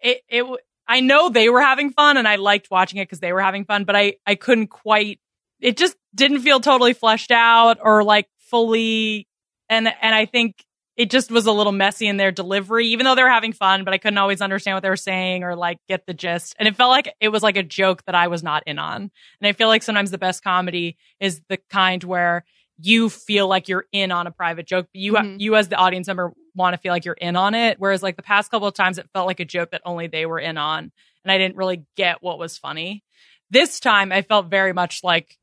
it, 0.00 0.22
it, 0.28 0.44
I 0.86 1.00
know 1.00 1.28
they 1.28 1.48
were 1.48 1.60
having 1.60 1.90
fun 1.90 2.16
and 2.16 2.26
I 2.26 2.36
liked 2.36 2.70
watching 2.70 2.98
it 2.98 3.04
because 3.04 3.20
they 3.20 3.32
were 3.32 3.40
having 3.42 3.64
fun, 3.64 3.84
but 3.84 3.96
I, 3.96 4.14
I 4.26 4.34
couldn't 4.34 4.68
quite, 4.68 5.20
it 5.60 5.76
just 5.76 5.96
didn't 6.14 6.40
feel 6.40 6.60
totally 6.60 6.92
fleshed 6.94 7.30
out 7.30 7.78
or 7.82 8.02
like 8.04 8.26
fully. 8.38 9.26
And, 9.68 9.88
and 10.00 10.14
I 10.14 10.24
think 10.26 10.64
it 10.96 11.10
just 11.10 11.30
was 11.30 11.46
a 11.46 11.52
little 11.52 11.72
messy 11.72 12.08
in 12.08 12.16
their 12.16 12.32
delivery, 12.32 12.88
even 12.88 13.04
though 13.04 13.14
they 13.14 13.22
were 13.22 13.28
having 13.28 13.52
fun, 13.52 13.84
but 13.84 13.94
I 13.94 13.98
couldn't 13.98 14.18
always 14.18 14.40
understand 14.40 14.74
what 14.76 14.82
they 14.82 14.88
were 14.88 14.96
saying 14.96 15.44
or 15.44 15.54
like 15.54 15.78
get 15.88 16.06
the 16.06 16.14
gist. 16.14 16.56
And 16.58 16.66
it 16.66 16.74
felt 16.74 16.90
like 16.90 17.14
it 17.20 17.28
was 17.28 17.42
like 17.42 17.56
a 17.56 17.62
joke 17.62 18.04
that 18.06 18.14
I 18.14 18.26
was 18.28 18.42
not 18.42 18.64
in 18.66 18.78
on. 18.78 19.02
And 19.02 19.48
I 19.48 19.52
feel 19.52 19.68
like 19.68 19.82
sometimes 19.82 20.10
the 20.10 20.18
best 20.18 20.42
comedy 20.42 20.96
is 21.20 21.40
the 21.48 21.58
kind 21.70 22.02
where 22.02 22.44
you 22.80 23.08
feel 23.10 23.46
like 23.46 23.68
you're 23.68 23.86
in 23.92 24.10
on 24.10 24.26
a 24.26 24.30
private 24.30 24.66
joke, 24.66 24.86
but 24.92 25.00
you, 25.00 25.12
Mhm. 25.14 25.38
you 25.38 25.54
as 25.56 25.68
the 25.68 25.76
audience 25.76 26.06
member 26.06 26.32
want 26.58 26.74
to 26.74 26.78
feel 26.78 26.92
like 26.92 27.04
you're 27.04 27.14
in 27.14 27.36
on 27.36 27.54
it. 27.54 27.78
Whereas 27.78 28.02
like 28.02 28.16
the 28.16 28.22
past 28.22 28.50
couple 28.50 28.68
of 28.68 28.74
times 28.74 28.98
it 28.98 29.08
felt 29.14 29.26
like 29.26 29.40
a 29.40 29.44
joke 29.44 29.70
that 29.70 29.82
only 29.84 30.08
they 30.08 30.26
were 30.26 30.38
in 30.38 30.58
on. 30.58 30.92
And 31.24 31.32
I 31.32 31.38
didn't 31.38 31.56
really 31.56 31.84
get 31.96 32.22
what 32.22 32.38
was 32.38 32.58
funny. 32.58 33.02
This 33.50 33.80
time 33.80 34.12
I 34.12 34.22
felt 34.22 34.50
very 34.50 34.74
much 34.74 35.00
like 35.02 35.38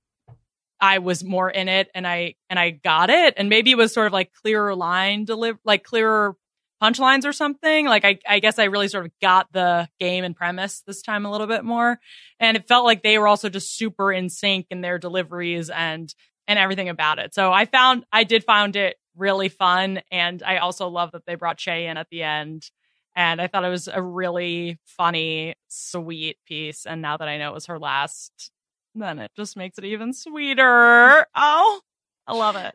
I 0.80 1.00
was 1.00 1.24
more 1.24 1.50
in 1.50 1.70
it 1.70 1.90
and 1.96 2.06
I 2.06 2.36
and 2.50 2.60
I 2.60 2.72
got 2.72 3.10
it 3.10 3.36
and 3.38 3.50
maybe 3.50 3.72
it 3.72 3.78
was 3.78 3.94
sort 3.94 4.08
of 4.08 4.14
like 4.14 4.34
clearer 4.34 4.76
line 4.76 5.26
deliver 5.26 5.58
like 5.64 5.84
clearer 5.84 6.36
punchlines 6.84 7.26
or 7.26 7.32
something 7.32 7.88
like 7.88 8.04
I 8.04 8.20
I 8.28 8.40
guess 8.40 8.60
I 8.60 8.66
really 8.66 8.90
sort 8.90 9.06
of 9.06 9.12
got 9.22 9.52
the 9.54 9.88
game 10.00 10.24
and 10.24 10.36
premise 10.36 10.84
this 10.86 11.02
time 11.02 11.26
a 11.26 11.32
little 11.32 11.48
bit 11.48 11.64
more 11.64 12.00
and 12.40 12.58
it 12.58 12.68
felt 12.68 12.86
like 12.86 13.04
they 13.04 13.18
were 13.18 13.28
also 13.28 13.50
just 13.50 13.76
super 13.76 14.12
in 14.12 14.30
sync 14.30 14.68
in 14.70 14.82
their 14.82 15.00
deliveries 15.00 15.70
and 15.70 16.14
and 16.48 16.60
everything 16.60 16.90
about 16.90 17.20
it 17.20 17.34
so 17.34 17.54
I 17.54 17.66
found 17.66 18.06
I 18.12 18.26
did 18.26 18.44
found 18.44 18.76
it 18.76 18.98
really 19.18 19.50
fun 19.50 20.02
and 20.12 20.42
I 20.44 20.58
also 20.58 20.88
love 20.88 21.12
that 21.14 21.26
they 21.26 21.36
brought 21.36 21.60
Shay 21.60 21.88
in 21.88 21.98
at 21.98 22.10
the 22.10 22.24
end 22.24 22.70
and 23.16 23.42
I 23.42 23.48
thought 23.48 23.64
it 23.66 23.70
was 23.70 23.88
a 23.88 24.02
really 24.02 24.80
funny 24.86 25.56
sweet 25.68 26.38
piece 26.46 26.86
and 26.86 27.02
now 27.02 27.18
that 27.18 27.28
I 27.28 27.38
know 27.38 27.52
it 27.52 27.54
was 27.54 27.68
her 27.68 27.80
last 27.80 28.52
then 28.94 29.20
it 29.20 29.32
just 29.36 29.58
makes 29.58 29.78
it 29.78 29.86
even 29.86 30.14
sweeter. 30.14 31.26
Oh, 31.36 31.82
I 32.28 32.34
love 32.34 32.56
it. 32.56 32.74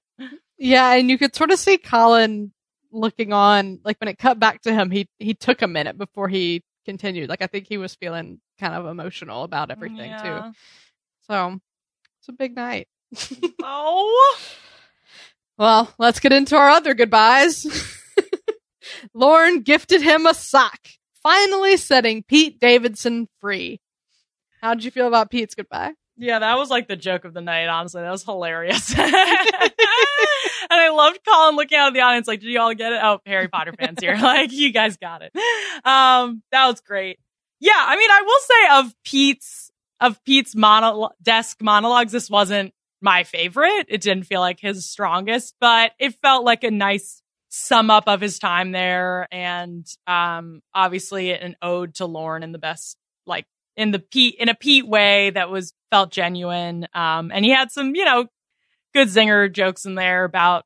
Yeah, 0.59 0.92
and 0.94 1.09
you 1.09 1.16
could 1.16 1.35
sort 1.35 1.50
of 1.50 1.59
see 1.59 1.78
Colin 1.78 2.52
looking 2.92 3.32
on, 3.32 3.80
like 3.85 3.99
when 4.00 4.09
it 4.09 4.18
cut 4.18 4.38
back 4.38 4.61
to 4.62 4.73
him, 4.75 4.90
he 4.90 5.09
he 5.18 5.32
took 5.32 5.62
a 5.62 5.66
minute 5.66 5.97
before 5.97 6.28
he 6.28 6.62
continued. 6.85 7.30
Like 7.30 7.40
I 7.40 7.47
think 7.47 7.66
he 7.66 7.78
was 7.78 7.94
feeling 7.94 8.40
kind 8.59 8.75
of 8.75 8.85
emotional 8.87 9.44
about 9.44 9.70
everything 9.70 10.12
too. 10.23 10.42
So 11.26 11.59
it's 12.20 12.28
a 12.28 12.32
big 12.32 12.54
night. 12.54 12.88
Oh, 13.62 14.38
Well, 15.61 15.93
let's 15.99 16.21
get 16.21 16.33
into 16.33 16.57
our 16.57 16.71
other 16.71 16.95
goodbyes. 16.95 17.67
Lorne 19.14 19.61
gifted 19.61 20.00
him 20.00 20.25
a 20.25 20.33
sock, 20.33 20.81
finally 21.23 21.76
setting 21.76 22.23
Pete 22.23 22.59
Davidson 22.59 23.29
free. 23.43 23.79
How 24.62 24.73
did 24.73 24.85
you 24.85 24.90
feel 24.90 25.07
about 25.07 25.31
Pete's 25.31 25.55
goodbye? 25.55 25.93
yeah, 26.17 26.38
that 26.38 26.57
was 26.57 26.71
like 26.71 26.88
the 26.88 26.97
joke 26.97 27.26
of 27.26 27.35
the 27.35 27.43
night. 27.43 27.67
Honestly, 27.69 28.00
that 28.00 28.11
was 28.11 28.25
hilarious. 28.25 28.90
and 28.99 29.05
I 30.71 30.90
loved 30.95 31.21
Colin 31.29 31.57
looking 31.57 31.76
out 31.76 31.88
of 31.88 31.95
the 31.95 32.00
audience, 32.00 32.26
like, 32.26 32.40
"Did 32.40 32.49
you 32.49 32.59
all 32.59 32.75
get 32.75 32.93
it?" 32.93 33.00
Oh, 33.02 33.21
Harry 33.26 33.49
Potter 33.49 33.75
fans 33.79 33.99
here, 34.00 34.17
like, 34.21 34.52
you 34.52 34.73
guys 34.73 34.97
got 34.97 35.21
it. 35.21 35.33
Um, 35.85 36.43
that 36.52 36.69
was 36.69 36.81
great. 36.81 37.19
Yeah, 37.59 37.73
I 37.76 37.97
mean, 37.97 38.11
I 38.11 38.23
will 38.23 38.40
say 38.40 38.79
of 38.79 38.95
Pete's 39.05 39.71
of 40.00 40.25
Pete's 40.25 40.57
mono- 40.57 41.11
desk 41.23 41.61
monologues, 41.61 42.12
this 42.12 42.31
wasn't 42.31 42.73
my 43.00 43.25
favorite. 43.25 43.87
It 43.88 44.00
didn't 44.00 44.25
feel 44.25 44.40
like 44.40 44.61
his 44.61 44.87
strongest, 44.87 45.54
but 45.61 45.92
it 45.99 46.14
felt 46.23 46.45
like 46.45 46.64
a 46.64 46.71
nice 46.71 47.23
sum 47.49 47.90
up 47.90 48.04
of 48.07 48.21
his 48.21 48.38
time 48.38 48.71
there, 48.73 49.26
and 49.33 49.87
um, 50.07 50.62
obviously 50.73 51.33
an 51.33 51.57
ode 51.61 51.95
to 51.97 52.07
Lorne 52.07 52.42
in 52.42 52.52
the 52.52 52.59
best, 52.59 52.97
like 53.26 53.47
in 53.76 53.90
the 53.90 53.99
Pete 53.99 54.37
in 54.38 54.49
a 54.49 54.54
Pete 54.54 54.87
way 54.87 55.30
that 55.30 55.50
was 55.50 55.73
felt 55.90 56.12
genuine. 56.12 56.87
Um, 56.95 57.33
and 57.33 57.45
he 57.45 57.50
had 57.50 57.73
some, 57.73 57.95
you 57.95 58.04
know, 58.04 58.26
good 58.95 59.09
zinger 59.09 59.52
jokes 59.52 59.85
in 59.85 59.95
there 59.95 60.25
about, 60.25 60.64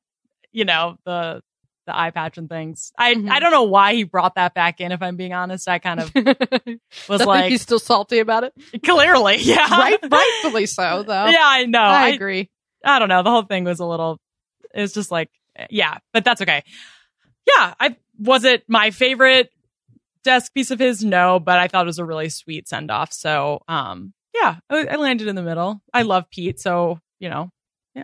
you 0.52 0.64
know, 0.64 0.96
the 1.06 1.40
the 1.86 1.96
eye 1.98 2.10
patch 2.10 2.38
and 2.38 2.48
things. 2.48 2.92
I 2.98 3.14
Mhm. 3.14 3.30
I 3.30 3.40
don't 3.40 3.50
know 3.50 3.64
why 3.64 3.94
he 3.94 4.04
brought 4.04 4.34
that 4.36 4.54
back 4.54 4.80
in. 4.80 4.92
If 4.92 5.02
I'm 5.02 5.16
being 5.16 5.32
honest, 5.32 5.68
I 5.68 5.78
kind 5.78 6.00
of 6.00 6.12
was 7.08 7.24
like, 7.24 7.50
he's 7.50 7.62
still 7.62 7.78
salty 7.78 8.18
about 8.18 8.44
it. 8.44 8.54
clearly, 8.84 9.36
yeah, 9.40 9.68
right, 9.70 9.98
rightfully 10.10 10.66
so, 10.66 11.02
though. 11.02 11.26
Yeah, 11.30 11.38
I 11.42 11.66
know. 11.66 11.78
I 11.80 12.04
I, 12.04 12.08
agree. 12.10 12.50
I 12.84 12.98
don't 12.98 13.08
know. 13.08 13.22
The 13.22 13.30
whole 13.30 13.42
thing 13.42 13.64
was 13.64 13.80
a 13.80 13.86
little. 13.86 14.18
It 14.74 14.80
was 14.80 14.92
just 14.94 15.10
like, 15.10 15.30
yeah, 15.70 15.98
but 16.12 16.24
that's 16.24 16.40
okay. 16.42 16.62
Yeah, 17.46 17.74
I 17.78 17.96
was 18.18 18.44
it 18.44 18.64
my 18.68 18.90
favorite 18.90 19.50
desk 20.24 20.52
piece 20.54 20.70
of 20.70 20.78
his. 20.78 21.04
No, 21.04 21.38
but 21.38 21.58
I 21.58 21.68
thought 21.68 21.84
it 21.84 21.86
was 21.86 21.98
a 21.98 22.04
really 22.04 22.28
sweet 22.30 22.66
send 22.68 22.90
off. 22.90 23.12
So, 23.12 23.60
um, 23.68 24.14
yeah, 24.34 24.56
I, 24.70 24.86
I 24.86 24.96
landed 24.96 25.28
in 25.28 25.36
the 25.36 25.42
middle. 25.42 25.80
I 25.92 26.02
love 26.02 26.30
Pete, 26.30 26.58
so 26.60 26.98
you 27.20 27.28
know, 27.28 27.50
Yeah, 27.94 28.02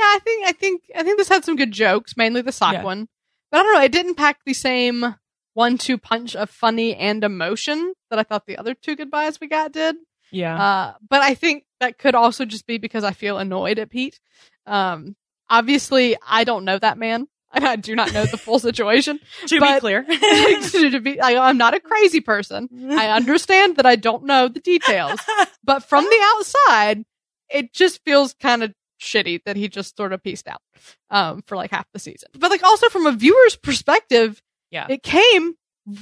I 0.00 0.18
think 0.24 0.46
I 0.46 0.52
think 0.52 0.82
I 0.94 1.02
think 1.02 1.18
this 1.18 1.28
had 1.28 1.44
some 1.44 1.56
good 1.56 1.72
jokes, 1.72 2.16
mainly 2.16 2.42
the 2.42 2.52
sock 2.52 2.74
Yeah. 2.74 2.82
one. 2.84 3.08
But 3.50 3.60
I 3.60 3.62
don't 3.62 3.74
know, 3.74 3.80
it 3.82 3.92
didn't 3.92 4.14
pack 4.16 4.40
the 4.44 4.54
same 4.54 5.14
one 5.54 5.78
two 5.78 5.98
punch 5.98 6.36
of 6.36 6.50
funny 6.50 6.94
and 6.94 7.24
emotion 7.24 7.94
that 8.10 8.18
I 8.18 8.22
thought 8.22 8.46
the 8.46 8.58
other 8.58 8.74
two 8.74 8.94
goodbyes 8.96 9.40
we 9.40 9.46
got 9.48 9.72
did. 9.72 9.96
yeah, 10.30 10.62
Uh, 10.62 10.94
but 11.08 11.22
I 11.22 11.34
think 11.34 11.64
that 11.80 11.98
could 11.98 12.14
also 12.14 12.44
just 12.44 12.66
be 12.66 12.78
because 12.78 13.02
I 13.04 13.12
feel 13.12 13.38
annoyed 13.38 13.78
at 13.78 13.90
Pete. 13.90 14.20
Um, 14.66 15.16
obviously, 15.48 16.16
I 16.26 16.44
don't 16.44 16.64
know 16.64 16.78
that 16.78 16.98
man. 16.98 17.26
I 17.52 17.76
do 17.76 17.96
not 17.96 18.12
know 18.12 18.26
the 18.26 18.36
full 18.36 18.58
situation. 18.58 19.18
to 19.46 19.58
but- 19.58 19.76
be 19.76 19.80
clear, 19.80 20.02
to 20.70 21.00
be, 21.00 21.18
I, 21.20 21.48
I'm 21.48 21.56
not 21.56 21.74
a 21.74 21.80
crazy 21.80 22.20
person. 22.20 22.68
I 22.92 23.08
understand 23.08 23.76
that 23.76 23.86
I 23.86 23.96
don't 23.96 24.24
know 24.24 24.48
the 24.48 24.60
details, 24.60 25.18
but 25.64 25.82
from 25.82 26.04
the 26.04 26.20
outside, 26.36 27.04
it 27.50 27.72
just 27.72 28.04
feels 28.04 28.34
kind 28.34 28.62
of 28.62 28.74
shitty 29.00 29.40
that 29.44 29.56
he 29.56 29.68
just 29.68 29.96
sort 29.96 30.12
of 30.12 30.22
pieced 30.22 30.48
out 30.48 30.60
um, 31.10 31.42
for 31.46 31.56
like 31.56 31.70
half 31.70 31.86
the 31.92 31.98
season. 31.98 32.28
But 32.38 32.50
like 32.50 32.62
also 32.62 32.88
from 32.88 33.06
a 33.06 33.12
viewer's 33.12 33.56
perspective, 33.56 34.42
Yeah. 34.70 34.86
it 34.88 35.02
came 35.02 35.54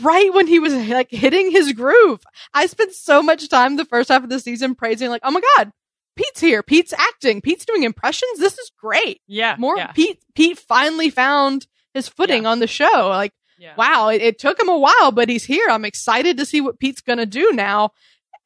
right 0.02 0.32
when 0.34 0.46
he 0.46 0.58
was 0.58 0.74
like 0.74 1.10
hitting 1.10 1.50
his 1.50 1.72
groove. 1.72 2.20
I 2.54 2.66
spent 2.66 2.92
so 2.92 3.22
much 3.22 3.48
time 3.48 3.76
the 3.76 3.84
first 3.84 4.08
half 4.08 4.24
of 4.24 4.30
the 4.30 4.40
season 4.40 4.74
praising 4.74 5.10
like, 5.10 5.22
oh 5.24 5.30
my 5.30 5.42
god, 5.56 5.70
Pete's 6.16 6.40
here, 6.40 6.62
Pete's 6.62 6.92
acting, 6.94 7.40
Pete's 7.40 7.64
doing 7.66 7.82
impressions. 7.82 8.38
This 8.38 8.58
is 8.58 8.70
great. 8.80 9.20
yeah, 9.26 9.54
More 9.58 9.76
yeah, 9.76 9.92
Pete. 9.92 10.22
Pete 10.34 10.58
finally 10.58 11.10
found 11.10 11.66
his 11.94 12.08
footing 12.08 12.46
on 12.46 12.58
the 12.58 12.66
show. 12.66 13.08
Like 13.08 13.32
yeah. 13.58 13.74
wow, 13.76 14.08
it, 14.08 14.20
it 14.22 14.38
took 14.38 14.58
him 14.58 14.68
a 14.68 14.78
while, 14.78 15.12
but 15.12 15.28
he's 15.28 15.44
here. 15.44 15.66
I'm 15.68 15.84
excited 15.84 16.36
to 16.38 16.44
see 16.46 16.60
what 16.60 16.78
Pete's 16.80 17.00
gonna 17.02 17.26
do 17.26 17.52
now. 17.52 17.90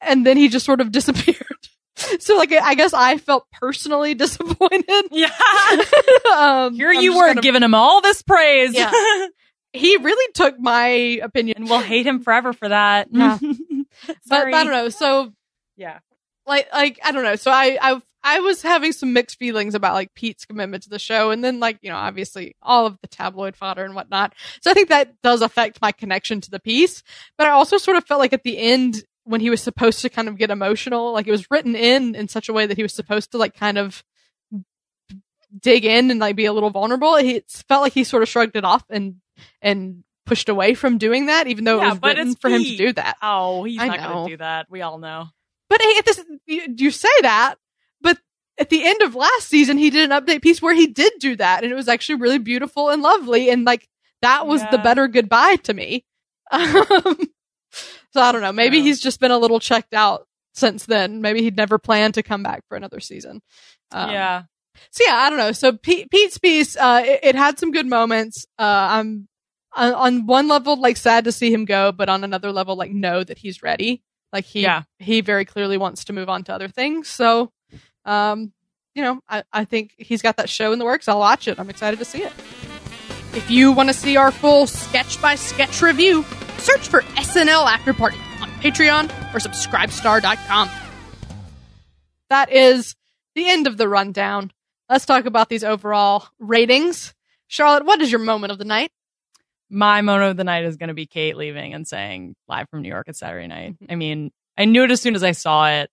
And 0.01 0.25
then 0.25 0.35
he 0.37 0.47
just 0.49 0.65
sort 0.65 0.81
of 0.81 0.91
disappeared. 0.91 1.50
so 2.19 2.37
like, 2.37 2.51
I 2.51 2.75
guess 2.75 2.93
I 2.93 3.17
felt 3.17 3.45
personally 3.51 4.13
disappointed. 4.15 5.05
Yeah. 5.11 5.27
um, 6.35 6.75
Here 6.75 6.89
I'm 6.91 7.01
you 7.01 7.15
were 7.15 7.27
gonna- 7.27 7.41
giving 7.41 7.63
him 7.63 7.73
all 7.73 8.01
this 8.01 8.21
praise. 8.21 8.73
Yeah. 8.73 8.91
he 9.73 9.97
really 9.97 10.31
took 10.33 10.59
my 10.59 10.87
opinion. 11.23 11.57
and 11.57 11.69
we'll 11.69 11.79
hate 11.79 12.05
him 12.05 12.21
forever 12.21 12.53
for 12.53 12.69
that. 12.69 13.07
Yeah. 13.11 13.37
but 14.07 14.17
Sorry. 14.25 14.53
I 14.53 14.63
don't 14.63 14.73
know. 14.73 14.89
So 14.89 15.33
Yeah. 15.77 15.99
like, 16.45 16.67
like, 16.73 16.99
I 17.03 17.11
don't 17.11 17.23
know. 17.23 17.35
So 17.35 17.51
I, 17.51 17.77
I, 17.81 18.01
I 18.23 18.39
was 18.41 18.61
having 18.61 18.91
some 18.91 19.13
mixed 19.13 19.39
feelings 19.39 19.73
about 19.73 19.93
like 19.95 20.13
Pete's 20.13 20.45
commitment 20.45 20.83
to 20.83 20.89
the 20.89 20.99
show. 20.99 21.31
And 21.31 21.43
then 21.43 21.59
like, 21.59 21.79
you 21.81 21.89
know, 21.89 21.95
obviously 21.95 22.55
all 22.61 22.85
of 22.85 22.97
the 23.01 23.07
tabloid 23.07 23.55
fodder 23.55 23.83
and 23.83 23.95
whatnot. 23.95 24.33
So 24.61 24.69
I 24.69 24.73
think 24.75 24.89
that 24.89 25.19
does 25.23 25.41
affect 25.41 25.81
my 25.81 25.91
connection 25.91 26.39
to 26.41 26.51
the 26.51 26.59
piece. 26.59 27.01
But 27.37 27.47
I 27.47 27.51
also 27.51 27.77
sort 27.77 27.97
of 27.97 28.05
felt 28.05 28.19
like 28.19 28.33
at 28.33 28.43
the 28.43 28.59
end 28.59 29.03
when 29.23 29.41
he 29.41 29.49
was 29.49 29.61
supposed 29.61 30.01
to 30.01 30.09
kind 30.09 30.27
of 30.27 30.37
get 30.37 30.49
emotional, 30.49 31.13
like 31.13 31.27
it 31.27 31.31
was 31.31 31.49
written 31.51 31.75
in 31.75 32.15
in 32.15 32.27
such 32.27 32.49
a 32.49 32.53
way 32.53 32.65
that 32.65 32.77
he 32.77 32.83
was 32.83 32.93
supposed 32.93 33.31
to 33.31 33.37
like 33.37 33.55
kind 33.55 33.77
of 33.77 34.03
dig 35.59 35.85
in 35.85 36.11
and 36.11 36.19
like 36.19 36.35
be 36.35 36.45
a 36.45 36.53
little 36.53 36.69
vulnerable. 36.69 37.15
He 37.17 37.35
it 37.35 37.49
felt 37.67 37.81
like 37.81 37.93
he 37.93 38.03
sort 38.03 38.23
of 38.23 38.29
shrugged 38.29 38.55
it 38.55 38.65
off 38.65 38.83
and, 38.89 39.15
and 39.61 40.03
pushed 40.25 40.49
away 40.49 40.73
from 40.73 40.97
doing 40.97 41.27
that, 41.27 41.47
even 41.47 41.65
though 41.65 41.81
it 41.81 41.89
was 41.89 41.99
but 41.99 42.15
written 42.15 42.35
for 42.35 42.49
him 42.49 42.63
to 42.63 42.77
do 42.77 42.93
that. 42.93 43.17
Oh, 43.21 43.63
he's 43.63 43.79
I 43.79 43.87
not 43.87 43.99
going 43.99 44.25
to 44.25 44.33
do 44.33 44.37
that. 44.37 44.67
We 44.69 44.81
all 44.81 44.97
know. 44.97 45.27
But 45.69 45.81
hey, 45.81 45.97
at 45.97 46.05
this, 46.05 46.23
you, 46.45 46.75
you 46.77 46.91
say 46.91 47.09
that, 47.21 47.55
but 48.01 48.17
at 48.57 48.69
the 48.69 48.85
end 48.85 49.01
of 49.01 49.15
last 49.15 49.47
season, 49.47 49.77
he 49.77 49.89
did 49.89 50.09
an 50.09 50.21
update 50.21 50.41
piece 50.41 50.61
where 50.61 50.75
he 50.75 50.87
did 50.87 51.13
do 51.19 51.35
that, 51.37 51.63
and 51.63 51.71
it 51.71 51.75
was 51.75 51.87
actually 51.87 52.15
really 52.15 52.39
beautiful 52.39 52.89
and 52.89 53.01
lovely, 53.01 53.49
and 53.49 53.65
like 53.65 53.87
that 54.21 54.47
was 54.47 54.61
the 54.69 54.77
better 54.77 55.07
goodbye 55.07 55.57
to 55.63 55.73
me. 55.73 56.05
Um, 56.53 57.17
so 58.11 58.21
I 58.21 58.31
don't 58.31 58.41
know. 58.41 58.51
Maybe 58.51 58.77
Yeah. 58.77 58.83
he's 58.83 58.99
just 59.01 59.19
been 59.19 59.31
a 59.31 59.37
little 59.37 59.59
checked 59.59 59.93
out 59.93 60.27
since 60.53 60.85
then. 60.85 61.21
Maybe 61.21 61.41
he'd 61.41 61.55
never 61.57 61.77
planned 61.79 62.15
to 62.15 62.23
come 62.23 62.43
back 62.43 62.63
for 62.67 62.75
another 62.75 62.99
season. 62.99 63.41
Um, 63.91 64.09
yeah. 64.11 64.43
so 64.91 65.03
yeah, 65.07 65.15
I 65.15 65.29
don't 65.29 65.39
know. 65.39 65.51
So 65.51 65.73
Pete, 65.73 66.09
Pete's 66.11 66.37
piece, 66.37 66.75
uh, 66.77 67.03
it, 67.05 67.19
it 67.23 67.35
had 67.35 67.59
some 67.59 67.71
good 67.71 67.87
moments. 67.87 68.45
Uh, 68.59 68.63
I'm 68.91 69.27
on, 69.73 69.93
on 69.93 70.25
one 70.25 70.47
level 70.47 70.75
like 70.79 70.97
sad 70.97 71.23
to 71.25 71.31
see 71.31 71.53
him 71.53 71.65
go, 71.65 71.91
but 71.91 72.09
on 72.09 72.23
another 72.23 72.51
level 72.51 72.75
like 72.75 72.91
know 72.91 73.23
that 73.23 73.37
he's 73.37 73.61
ready. 73.63 74.03
Like 74.33 74.45
he, 74.45 74.61
Yeah. 74.61 74.83
he 74.99 75.21
very 75.21 75.45
clearly 75.45 75.77
wants 75.77 76.05
to 76.05 76.13
move 76.13 76.29
on 76.29 76.43
to 76.45 76.53
other 76.53 76.67
things. 76.69 77.07
So, 77.09 77.51
um, 78.05 78.51
you 78.95 79.03
know, 79.03 79.19
I, 79.29 79.43
I 79.53 79.63
think 79.65 79.93
he's 79.97 80.21
got 80.21 80.37
that 80.37 80.49
show 80.49 80.73
in 80.73 80.79
the 80.79 80.85
works. 80.85 81.07
I'll 81.07 81.19
watch 81.19 81.47
it. 81.47 81.59
I'm 81.59 81.69
excited 81.69 81.99
to 81.99 82.05
see 82.05 82.23
it. 82.23 82.33
If 83.33 83.49
you 83.49 83.71
want 83.71 83.87
to 83.87 83.93
see 83.93 84.17
our 84.17 84.31
full 84.31 84.67
sketch 84.67 85.21
by 85.21 85.35
sketch 85.35 85.81
review, 85.81 86.25
search 86.61 86.87
for 86.87 87.01
SNL 87.01 87.65
After 87.65 87.93
Party 87.93 88.17
on 88.41 88.49
Patreon 88.61 89.05
or 89.33 89.39
subscribestar.com. 89.39 90.69
That 92.29 92.51
is 92.51 92.95
the 93.35 93.49
end 93.49 93.67
of 93.67 93.77
the 93.77 93.87
rundown. 93.89 94.51
Let's 94.89 95.05
talk 95.05 95.25
about 95.25 95.49
these 95.49 95.63
overall 95.63 96.27
ratings. 96.39 97.13
Charlotte, 97.47 97.85
what 97.85 98.01
is 98.01 98.11
your 98.11 98.19
moment 98.21 98.51
of 98.51 98.57
the 98.57 98.65
night? 98.65 98.91
My 99.69 100.01
moment 100.01 100.31
of 100.31 100.37
the 100.37 100.43
night 100.43 100.65
is 100.65 100.77
going 100.77 100.89
to 100.89 100.93
be 100.93 101.05
Kate 101.05 101.35
leaving 101.37 101.73
and 101.73 101.87
saying 101.87 102.35
live 102.47 102.67
from 102.69 102.81
New 102.81 102.89
York 102.89 103.07
at 103.07 103.15
Saturday 103.15 103.47
night. 103.47 103.75
Mhm. 103.79 103.87
I 103.91 103.95
mean, 103.95 104.31
I 104.57 104.65
knew 104.65 104.83
it 104.83 104.91
as 104.91 105.01
soon 105.01 105.15
as 105.15 105.23
I 105.23 105.31
saw 105.31 105.69
it. 105.69 105.89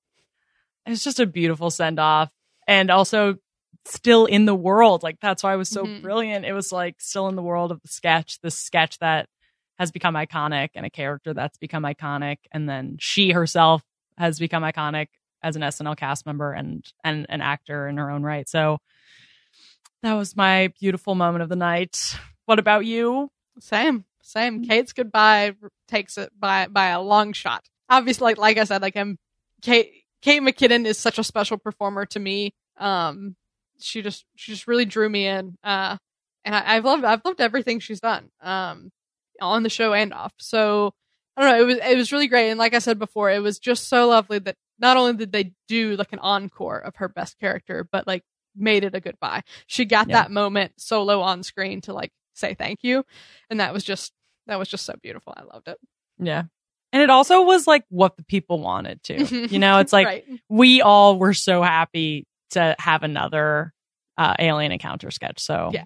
It's 0.87 1.05
just 1.05 1.21
a 1.21 1.27
beautiful 1.27 1.71
send 1.71 1.99
off 2.01 2.31
and 2.67 2.91
also 2.91 3.37
still 3.85 4.27
in 4.27 4.47
the 4.47 4.55
world. 4.55 5.03
Like 5.03 5.19
that's 5.21 5.43
why 5.43 5.55
it 5.55 5.59
was 5.59 5.69
so 5.69 5.85
Mhm. 5.85 6.03
brilliant. 6.03 6.45
It 6.45 6.53
was 6.53 6.73
like 6.73 6.97
still 7.01 7.29
in 7.29 7.37
the 7.37 7.43
world 7.43 7.71
of 7.71 7.81
the 7.83 7.89
sketch, 7.89 8.41
the 8.41 8.51
sketch 8.51 8.99
that 8.99 9.29
has 9.79 9.93
become 9.93 10.15
iconic 10.15 10.71
and 10.75 10.85
a 10.85 10.91
character 10.91 11.33
that's 11.33 11.59
become 11.59 11.85
iconic. 11.85 12.39
And 12.53 12.69
then 12.69 12.97
she 12.99 13.31
herself 13.31 13.83
has 14.17 14.39
become 14.39 14.63
iconic 14.63 15.09
as 15.43 15.55
an 15.55 15.63
SNL 15.63 15.97
cast 15.97 16.27
member 16.27 16.53
and, 16.53 16.85
and 17.05 17.27
an 17.29 17.41
actor 17.41 17.87
in 17.87 17.97
her 17.97 18.11
own 18.11 18.23
right. 18.23 18.49
So 18.49 18.79
that 20.03 20.15
was 20.15 20.37
my 20.37 20.73
beautiful 20.81 21.15
moment 21.15 21.43
of 21.43 21.49
the 21.49 21.57
night. 21.57 22.17
What 22.47 22.59
about 22.59 22.85
you? 22.85 23.31
Same, 23.61 24.05
same. 24.23 24.65
Kate's 24.65 24.93
goodbye 24.93 25.55
takes 25.89 26.19
it 26.19 26.31
by 26.39 26.67
by 26.67 26.89
a 26.89 27.01
long 27.01 27.33
shot. 27.33 27.65
Obviously, 27.89 28.25
like 28.25 28.39
like 28.39 28.59
I 28.59 28.65
said, 28.65 28.83
like 28.83 28.97
I'm 28.97 29.19
Kate 29.63 29.93
Kate 30.23 30.43
McKinnon 30.43 30.87
is 30.87 30.99
such 30.99 31.19
a 31.19 31.25
special 31.25 31.59
performer 31.59 32.07
to 32.07 32.21
me. 32.21 32.53
Um, 32.79 33.37
she 33.81 34.03
just 34.03 34.25
she 34.37 34.53
just 34.53 34.67
really 34.67 34.85
drew 34.85 35.09
me 35.09 35.27
in. 35.27 35.57
Uh, 35.65 35.97
and 36.45 36.55
I, 36.55 36.77
I've 36.77 36.85
loved 36.85 37.05
I've 37.05 37.25
loved 37.25 37.41
everything 37.41 37.81
she's 37.81 38.01
done. 38.01 38.31
Um, 38.41 38.91
on 39.41 39.63
the 39.63 39.71
show 39.71 39.93
and 39.95 40.13
off. 40.13 40.33
So 40.39 40.93
I 41.37 41.43
don't 41.43 41.51
know. 41.53 41.63
It 41.63 41.67
was 41.67 41.79
it 41.93 41.97
was 41.97 42.13
really 42.13 42.27
great. 42.29 42.51
And 42.51 42.59
like 42.59 42.75
I 42.75 42.79
said 42.81 42.99
before, 42.99 43.31
it 43.31 43.43
was 43.43 43.59
just 43.59 43.89
so 43.89 44.09
lovely 44.09 44.39
that 44.41 44.57
not 44.79 44.97
only 44.97 45.15
did 45.15 45.33
they 45.33 45.53
do 45.69 45.97
like 45.97 46.13
an 46.13 46.19
encore 46.21 46.79
of 46.79 46.97
her 46.97 47.09
best 47.09 47.39
character, 47.39 47.89
but 47.91 48.07
like 48.07 48.23
made 48.57 48.85
it 48.85 48.95
a 48.95 49.01
goodbye. 49.01 49.43
She 49.67 49.85
got 49.85 50.09
Yeah. 50.09 50.23
that 50.23 50.31
moment 50.31 50.73
solo 50.79 51.21
on 51.21 51.43
screen 51.43 51.81
to 51.83 51.93
like 51.93 52.11
say 52.35 52.55
thank 52.55 52.81
you, 52.83 53.05
and 53.51 53.61
that 53.61 53.73
was 53.73 53.85
just 53.85 54.13
that 54.47 54.59
was 54.59 54.69
just 54.69 54.85
so 54.87 54.95
beautiful. 55.03 55.35
I 55.37 55.43
loved 55.43 55.69
it. 55.69 55.79
Yeah. 56.19 56.45
And 56.93 57.03
it 57.03 57.11
also 57.11 57.43
was 57.43 57.67
like 57.67 57.85
what 57.91 58.17
the 58.17 58.25
people 58.25 58.61
wanted 58.61 59.03
to. 59.05 59.25
You 59.49 59.59
know, 59.59 59.79
it's 59.79 59.93
like 59.93 60.07
right. 60.07 60.25
we 60.49 60.81
all 60.81 61.19
were 61.19 61.35
so 61.35 61.63
happy 61.63 62.27
to 62.51 62.75
have 62.79 63.03
another 63.03 63.75
uh, 64.17 64.35
alien 64.39 64.73
encounter 64.73 65.11
sketch. 65.11 65.39
So 65.39 65.71
Yeah. 65.73 65.85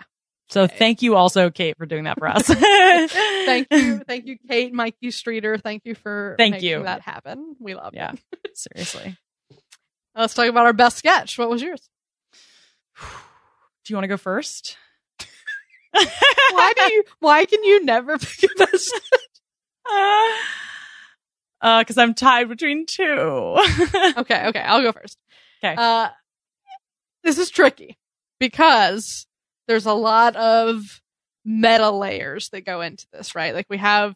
So 0.53 0.67
thank 0.67 1.01
you 1.01 1.17
also, 1.17 1.49
Kate, 1.51 1.79
for 1.79 1.87
doing 1.87 2.05
that 2.05 2.19
for 2.19 2.29
us. 2.29 2.47
thank 2.47 3.69
you, 3.71 3.99
thank 4.07 4.27
you, 4.27 4.37
Kate, 4.47 4.71
Mikey 4.73 5.11
Streeter. 5.11 5.57
Thank 5.57 5.87
you 5.87 5.95
for 5.95 6.35
Thank 6.37 6.53
making 6.57 6.69
you. 6.69 6.83
that 6.83 7.01
happen. 7.01 7.57
We 7.59 7.75
love 7.75 7.95
Yeah. 7.95 8.13
it. 8.45 8.51
Seriously. 8.57 9.17
Let's 10.15 10.35
talk 10.35 10.49
about 10.49 10.67
our 10.67 10.75
best 10.75 10.99
sketch. 10.99 11.39
What 11.39 11.49
was 11.49 11.63
yours? 11.63 11.81
Do 13.01 13.07
you 13.89 13.97
want 13.97 14.05
to 14.05 14.09
go 14.09 14.19
first? 14.19 14.77
Why 15.95 16.73
do 16.77 16.83
you? 16.93 17.05
Why 17.21 17.47
can 17.47 17.65
you 17.65 17.83
never 17.87 18.19
pick 18.19 18.51
a 18.51 18.55
best? 18.67 19.01
Uh, 21.63 21.81
because 21.81 21.97
I'm 21.97 22.13
tied 22.13 22.49
between 22.51 22.85
two. 22.87 23.05
okay, 24.19 24.49
okay, 24.49 24.61
I'll 24.61 24.83
go 24.83 24.93
first. 24.93 25.17
'Kay. 25.63 25.75
Uh, 25.79 26.09
this 27.25 27.39
is 27.39 27.49
tricky 27.51 27.97
because 28.39 29.27
there's 29.73 29.87
a 29.87 29.95
lot 29.95 30.37
of 30.37 31.01
meta 31.47 31.91
layers 31.91 32.51
that 32.51 32.67
go 32.67 32.83
into 32.83 33.07
this, 33.11 33.35
right? 33.35 33.55
Like 33.55 33.65
we 33.71 33.79
have, 33.79 34.15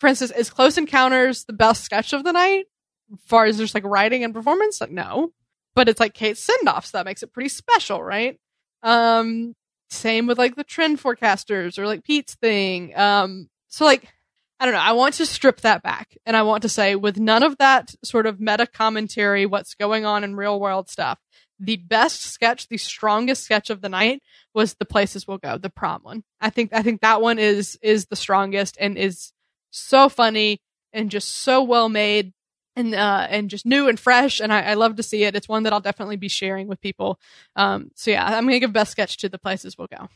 for 0.00 0.06
instance, 0.06 0.32
is 0.32 0.50
Close 0.50 0.76
Encounters 0.76 1.46
the 1.46 1.54
best 1.54 1.82
sketch 1.82 2.12
of 2.12 2.24
the 2.24 2.32
night? 2.32 2.66
As 3.10 3.18
far 3.24 3.46
as 3.46 3.56
just 3.56 3.74
like 3.74 3.84
writing 3.84 4.22
and 4.22 4.34
performance, 4.34 4.82
like 4.82 4.90
no, 4.90 5.32
but 5.74 5.88
it's 5.88 5.98
like 5.98 6.12
Kate's 6.12 6.44
send 6.44 6.68
off, 6.68 6.84
so 6.84 6.98
that 6.98 7.06
makes 7.06 7.22
it 7.22 7.32
pretty 7.32 7.48
special, 7.48 8.02
right? 8.02 8.38
Um, 8.82 9.54
same 9.88 10.26
with 10.26 10.36
like 10.36 10.56
the 10.56 10.64
trend 10.64 11.00
forecasters 11.00 11.78
or 11.78 11.86
like 11.86 12.04
Pete's 12.04 12.34
thing. 12.34 12.94
Um, 12.94 13.48
so 13.68 13.86
like 13.86 14.12
I 14.60 14.66
don't 14.66 14.74
know. 14.74 14.80
I 14.80 14.92
want 14.92 15.14
to 15.14 15.24
strip 15.24 15.62
that 15.62 15.82
back 15.82 16.18
and 16.26 16.36
I 16.36 16.42
want 16.42 16.62
to 16.62 16.68
say 16.68 16.96
with 16.96 17.18
none 17.18 17.42
of 17.42 17.56
that 17.58 17.94
sort 18.04 18.26
of 18.26 18.40
meta 18.40 18.66
commentary, 18.66 19.46
what's 19.46 19.74
going 19.74 20.04
on 20.04 20.22
in 20.22 20.36
real 20.36 20.60
world 20.60 20.90
stuff, 20.90 21.18
the 21.58 21.76
best 21.76 22.22
sketch, 22.22 22.68
the 22.68 22.78
strongest 22.78 23.44
sketch 23.44 23.70
of 23.70 23.80
the 23.80 23.88
night 23.88 24.22
was 24.54 24.74
the 24.74 24.84
places 24.84 25.26
we'll 25.26 25.38
go, 25.38 25.58
the 25.58 25.70
prom 25.70 26.02
one. 26.02 26.24
I 26.40 26.50
think, 26.50 26.72
I 26.72 26.82
think 26.82 27.00
that 27.00 27.20
one 27.20 27.38
is, 27.38 27.78
is 27.82 28.06
the 28.06 28.16
strongest 28.16 28.76
and 28.80 28.96
is 28.96 29.32
so 29.70 30.08
funny 30.08 30.60
and 30.92 31.10
just 31.10 31.28
so 31.28 31.62
well 31.62 31.88
made 31.88 32.32
and, 32.76 32.94
uh, 32.94 33.26
and 33.28 33.50
just 33.50 33.66
new 33.66 33.88
and 33.88 33.98
fresh. 33.98 34.40
And 34.40 34.52
I, 34.52 34.62
I 34.62 34.74
love 34.74 34.96
to 34.96 35.02
see 35.02 35.24
it. 35.24 35.34
It's 35.34 35.48
one 35.48 35.64
that 35.64 35.72
I'll 35.72 35.80
definitely 35.80 36.16
be 36.16 36.28
sharing 36.28 36.68
with 36.68 36.80
people. 36.80 37.18
Um, 37.56 37.90
so 37.94 38.10
yeah, 38.10 38.24
I'm 38.24 38.48
to 38.48 38.60
give 38.60 38.72
best 38.72 38.92
sketch 38.92 39.16
to 39.18 39.28
the 39.28 39.38
places 39.38 39.76
we'll 39.76 39.88
go. 39.88 40.08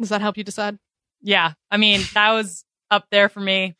Does 0.00 0.10
that 0.10 0.20
help 0.20 0.36
you 0.36 0.44
decide? 0.44 0.78
yeah. 1.24 1.52
I 1.70 1.78
mean, 1.78 2.02
that 2.12 2.32
was 2.32 2.64
up 2.90 3.06
there 3.10 3.28
for 3.28 3.40
me. 3.40 3.74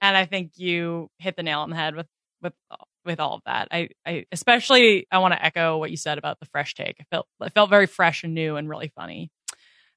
And 0.00 0.16
I 0.16 0.24
think 0.24 0.52
you 0.56 1.10
hit 1.18 1.36
the 1.36 1.42
nail 1.42 1.60
on 1.60 1.70
the 1.70 1.76
head 1.76 1.94
with, 1.94 2.06
with, 2.40 2.54
with 3.04 3.20
all 3.20 3.34
of 3.34 3.42
that. 3.46 3.68
I, 3.70 3.88
I, 4.06 4.26
especially, 4.32 5.06
I 5.10 5.18
want 5.18 5.34
to 5.34 5.44
echo 5.44 5.78
what 5.78 5.90
you 5.90 5.96
said 5.96 6.18
about 6.18 6.40
the 6.40 6.46
fresh 6.46 6.74
take. 6.74 6.96
I 7.00 7.04
felt, 7.10 7.26
it 7.40 7.52
felt 7.52 7.70
very 7.70 7.86
fresh 7.86 8.24
and 8.24 8.34
new 8.34 8.56
and 8.56 8.68
really 8.68 8.92
funny. 8.94 9.30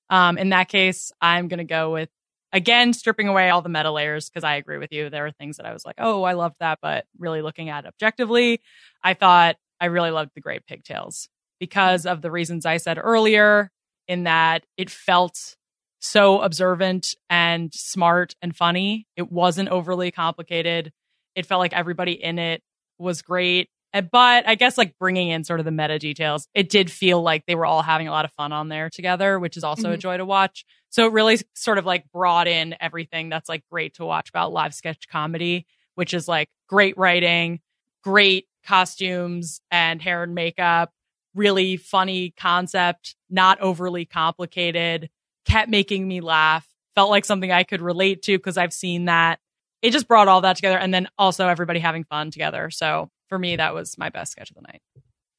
Um, 0.10 0.38
in 0.38 0.50
that 0.50 0.70
case, 0.70 1.12
I'm 1.22 1.48
going 1.48 1.60
to 1.60 1.64
go 1.64 1.92
with, 1.92 2.10
again, 2.52 2.94
stripping 2.94 3.28
away 3.28 3.50
all 3.50 3.62
the 3.62 3.70
meta 3.70 3.92
layers 3.92 4.30
because 4.30 4.44
I 4.44 4.56
agree 4.56 4.78
with 4.78 4.92
you. 4.92 5.10
There 5.10 5.24
were 5.24 5.32
things 5.32 5.58
that 5.58 5.66
I 5.66 5.74
was 5.74 5.86
like, 5.86 5.96
oh, 5.98 6.24
I 6.24 6.34
loved 6.34 6.58
that. 6.60 6.80
But 6.82 7.06
really 7.18 7.42
looking 7.42 7.70
at 7.70 7.86
it 7.86 7.88
objectively, 7.88 8.62
I 9.04 9.14
thought 9.14 9.56
I 9.80 9.86
really 9.86 10.12
loved 10.12 10.32
the 10.36 10.42
Great 10.42 10.66
Pigtails 10.66 11.30
because 11.60 12.06
of 12.06 12.22
the 12.22 12.32
reasons 12.32 12.66
I 12.66 12.78
said 12.78 13.00
earlier, 13.02 13.72
in 14.08 14.24
that 14.24 14.64
it 14.78 14.90
felt 14.90 15.56
so 16.00 16.42
observant 16.42 17.16
and 17.30 17.72
smart 17.74 18.36
and 18.42 18.56
funny. 18.56 19.06
It 19.16 19.32
wasn't 19.32 19.70
overly 19.70 20.12
complicated. 20.12 20.92
It 21.36 21.46
felt 21.46 21.60
like 21.60 21.74
everybody 21.74 22.14
in 22.14 22.40
it 22.40 22.62
was 23.02 23.22
great. 23.22 23.70
Uh, 23.94 24.02
But 24.02 24.48
I 24.48 24.56
guess 24.56 24.78
like 24.78 24.98
bringing 25.00 25.30
in 25.30 25.44
sort 25.44 25.60
of 25.60 25.66
the 25.66 25.72
meta 25.72 26.00
details, 26.00 26.48
it 26.54 26.70
did 26.70 26.90
feel 26.92 27.22
like 27.22 27.46
they 27.46 27.56
were 27.56 27.66
all 27.66 27.82
having 27.82 28.08
a 28.08 28.12
lot 28.12 28.26
of 28.26 28.32
fun 28.34 28.54
on 28.54 28.70
there 28.70 28.90
together, 28.90 29.40
which 29.40 29.58
is 29.58 29.64
also 29.64 29.92
a 29.92 29.98
Mhm. 29.98 30.02
joy 30.02 30.18
to 30.18 30.26
watch. 30.26 30.64
So 30.90 31.06
it 31.08 31.12
really 31.14 31.40
sort 31.56 31.78
of 31.78 31.86
like 31.86 32.10
brought 32.12 32.48
in 32.48 32.76
everything 32.80 33.30
that's 33.30 33.50
like 33.50 33.64
great 33.70 33.96
to 33.96 34.06
watch 34.06 34.30
about 34.30 34.54
live 34.54 34.74
sketch 34.74 35.08
comedy, 35.10 35.66
which 35.96 36.14
is 36.14 36.28
like 36.28 36.50
great 36.70 36.98
writing, 36.98 37.60
great 38.04 38.48
costumes 38.66 39.62
and 39.72 40.02
hair 40.02 40.24
and 40.24 40.34
makeup, 40.36 40.92
really 41.36 41.78
funny 41.78 42.32
concept, 42.38 43.16
not 43.30 43.60
overly 43.60 44.06
complicated, 44.06 45.10
kept 45.46 45.70
making 45.70 46.08
me 46.08 46.22
laugh, 46.22 46.68
felt 46.96 47.10
like 47.10 47.26
something 47.26 47.52
I 47.52 47.64
could 47.64 47.82
relate 47.82 48.22
to 48.24 48.38
because 48.38 48.58
I've 48.58 48.74
seen 48.74 49.06
that. 49.06 49.40
It 49.82 49.92
just 49.92 50.08
brought 50.08 50.28
all 50.28 50.42
that 50.42 50.56
together 50.56 50.78
and 50.78 50.94
then 50.94 51.08
also 51.18 51.48
everybody 51.48 51.80
having 51.80 52.04
fun 52.04 52.32
together. 52.32 52.70
So 52.70 53.10
for 53.30 53.40
me, 53.40 53.56
that 53.56 53.74
was 53.74 53.98
my 53.98 54.10
best 54.10 54.32
sketch 54.32 54.50
of 54.52 54.56
the 54.56 54.62
night. 54.62 54.82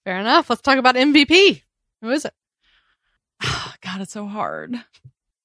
Fair 0.05 0.19
enough. 0.19 0.51
Let's 0.51 0.63
talk 0.63 0.79
about 0.79 0.97
MVP. 0.97 1.63
Who 2.01 2.11
is 2.11 2.25
it? 2.25 2.35
God, 3.81 4.01
it's 4.01 4.13
so 4.13 4.27
hard. 4.27 4.75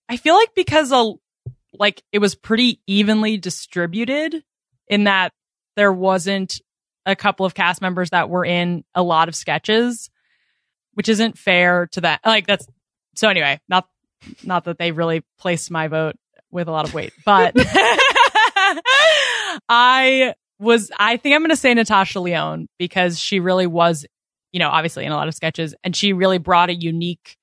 I 0.10 0.18
feel 0.18 0.36
like 0.36 0.56
because 0.56 0.92
a, 0.92 1.14
like 1.74 2.02
it 2.12 2.20
was 2.20 2.36
pretty 2.36 2.82
evenly 2.88 3.38
distributed 3.38 4.44
in 4.88 5.04
that 5.04 5.34
there 5.76 5.94
wasn't 5.94 6.60
a 7.06 7.16
couple 7.16 7.46
of 7.46 7.54
cast 7.54 7.82
members 7.82 8.10
that 8.10 8.30
were 8.30 8.46
in 8.46 8.84
a 8.96 9.04
lot 9.04 9.28
of 9.28 9.36
sketches, 9.36 10.10
which 10.94 11.10
isn't 11.10 11.38
fair 11.38 11.88
to 11.94 12.02
that. 12.02 12.22
Like 12.26 12.48
that's 12.48 12.68
so 13.16 13.30
anyway, 13.30 13.60
not 13.70 13.88
not 14.44 14.66
that 14.66 14.78
they 14.78 14.92
really 14.92 15.24
placed 15.38 15.70
my 15.70 15.88
vote 15.88 16.16
with 16.52 16.68
a 16.68 16.72
lot 16.72 16.88
of 16.88 16.94
weight, 16.94 17.14
but 17.26 17.56
I 19.70 20.34
was 20.60 20.92
I 20.98 21.18
think 21.18 21.36
I'm 21.36 21.42
going 21.42 21.50
to 21.50 21.56
say 21.56 21.74
Natasha 21.74 22.20
Lyonne 22.20 22.68
because 22.80 23.20
she 23.20 23.40
really 23.40 23.68
was, 23.68 24.06
you 24.52 24.60
know, 24.60 24.70
obviously 24.70 25.06
in 25.06 25.12
a 25.12 25.16
lot 25.16 25.28
of 25.28 25.36
sketches 25.36 25.76
and 25.84 25.96
she 25.96 26.14
really 26.14 26.38
brought 26.38 26.70
a 26.70 26.76
unique 26.76 27.38